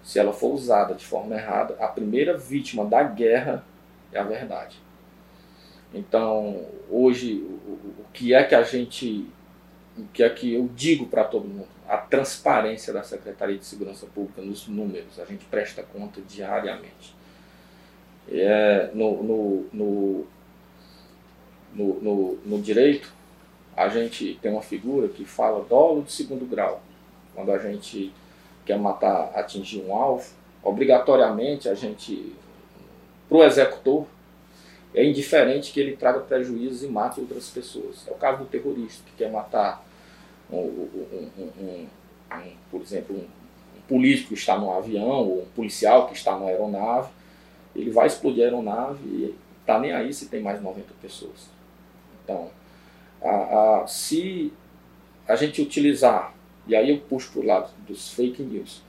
[0.02, 3.64] Se ela for usada de forma errada, a primeira vítima da guerra
[4.12, 4.76] é a verdade.
[5.94, 9.26] Então, hoje, o, o que é que a gente,
[9.96, 11.68] o que é que eu digo para todo mundo?
[11.88, 17.14] A transparência da Secretaria de Segurança Pública nos números, a gente presta conta diariamente.
[18.28, 20.26] É, no, no, no,
[21.74, 23.12] no, no, no direito,
[23.76, 26.82] a gente tem uma figura que fala dolo de segundo grau
[27.34, 28.12] quando a gente
[28.64, 30.30] quer matar, atingir um alvo,
[30.62, 32.34] obrigatoriamente a gente,
[33.28, 34.06] para o executor,
[34.94, 38.06] é indiferente que ele traga prejuízos e mate outras pessoas.
[38.06, 39.84] É o caso do terrorista, que quer matar,
[40.50, 41.86] um, um, um,
[42.70, 43.26] por exemplo, um,
[43.88, 47.10] político que está no avião, ou um policial que está na aeronave,
[47.74, 51.48] ele vai explodir a aeronave e está nem aí se tem mais 90 pessoas.
[52.22, 52.50] Então,
[53.22, 54.52] a, a, se
[55.26, 56.34] a gente utilizar
[56.66, 58.82] e aí eu puxo para o lado dos fake news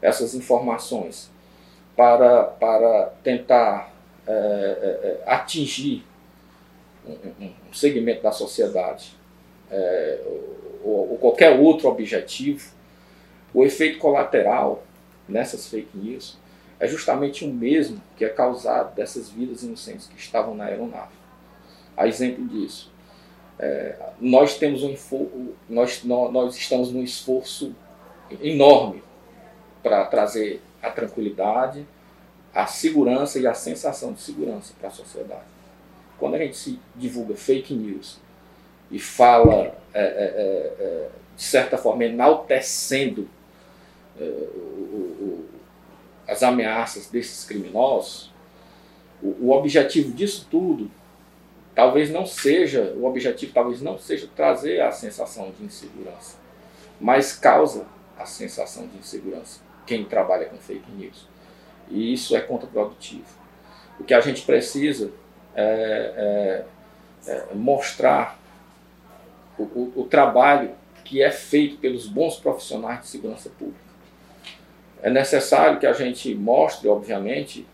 [0.00, 1.30] essas informações
[1.96, 3.92] para, para tentar
[4.28, 6.04] é, é, é atingir
[7.06, 9.16] um, um, segmento da sociedade
[9.70, 10.20] é,
[10.82, 12.70] ou, ou, qualquer outro objetivo,
[13.54, 14.82] o efeito colateral
[15.28, 16.38] nessas fake news
[16.78, 21.16] é justamente o mesmo que é causado dessas vidas inocentes que estavam na aeronave.
[21.96, 22.92] A exemplo disso,
[23.58, 24.94] é, nós temos um
[25.68, 27.74] nós, nós estamos num esforço
[28.40, 29.02] enorme
[29.82, 31.86] para trazer a tranquilidade,
[32.58, 35.44] a segurança e a sensação de segurança para a sociedade.
[36.18, 38.18] Quando a gente se divulga fake news
[38.90, 43.28] e fala, é, é, é, é de certa forma, enaltecendo
[44.20, 45.48] é, o, o,
[46.26, 48.32] as ameaças desses criminosos,
[49.22, 50.90] o, o objetivo disso tudo
[51.76, 56.36] talvez não seja, o objetivo talvez não seja trazer a sensação de insegurança,
[57.00, 57.86] mas causa
[58.18, 61.37] a sensação de insegurança quem trabalha com fake news.
[61.90, 63.26] E isso é contraprodutivo.
[63.98, 65.10] O que a gente precisa
[65.54, 66.64] é,
[67.26, 68.38] é, é mostrar
[69.58, 70.72] o, o, o trabalho
[71.04, 73.88] que é feito pelos bons profissionais de segurança pública.
[75.02, 77.66] É necessário que a gente mostre, obviamente,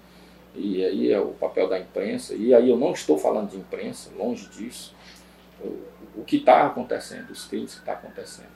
[0.55, 4.11] e aí é o papel da imprensa, e aí eu não estou falando de imprensa,
[4.17, 4.95] longe disso,
[5.61, 8.55] o, o que está acontecendo, os crimes que estão tá acontecendo.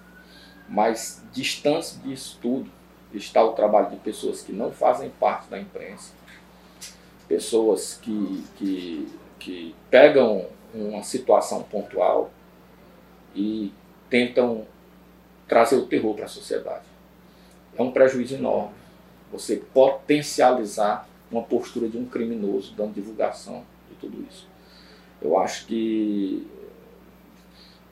[0.68, 2.70] Mas distante disso tudo,
[3.12, 6.12] está o trabalho de pessoas que não fazem parte da imprensa,
[7.26, 12.30] pessoas que, que, que pegam uma situação pontual
[13.34, 13.72] e
[14.10, 14.66] tentam
[15.46, 16.84] trazer o terror para a sociedade.
[17.76, 18.74] É um prejuízo enorme
[19.30, 24.48] você potencializar uma postura de um criminoso dando divulgação de tudo isso.
[25.20, 26.46] Eu acho que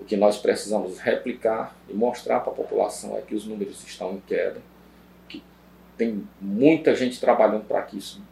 [0.00, 4.12] o que nós precisamos replicar e mostrar para a população é que os números estão
[4.14, 4.60] em queda,
[5.96, 8.22] tem muita gente trabalhando para que isso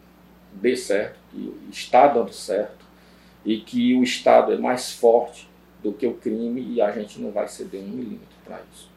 [0.53, 2.85] dê certo, que está dando certo
[3.43, 5.49] e que o Estado é mais forte
[5.83, 8.89] do que o crime e a gente não vai ceder um milímetro para isso.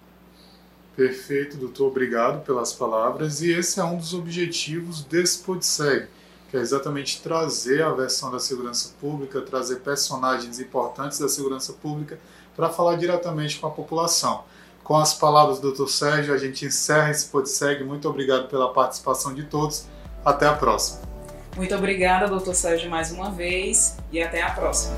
[0.96, 1.88] Perfeito, doutor.
[1.88, 3.40] Obrigado pelas palavras.
[3.40, 6.08] E esse é um dos objetivos desse PodSeg,
[6.50, 12.18] que é exatamente trazer a versão da segurança pública, trazer personagens importantes da segurança pública
[12.56, 14.44] para falar diretamente com a população.
[14.88, 15.86] Com as palavras do Dr.
[15.86, 17.84] Sérgio, a gente encerra esse PodSeg.
[17.84, 19.84] Muito obrigado pela participação de todos.
[20.24, 21.02] Até a próxima.
[21.54, 24.96] Muito obrigada, doutor Sérgio, mais uma vez e até a próxima.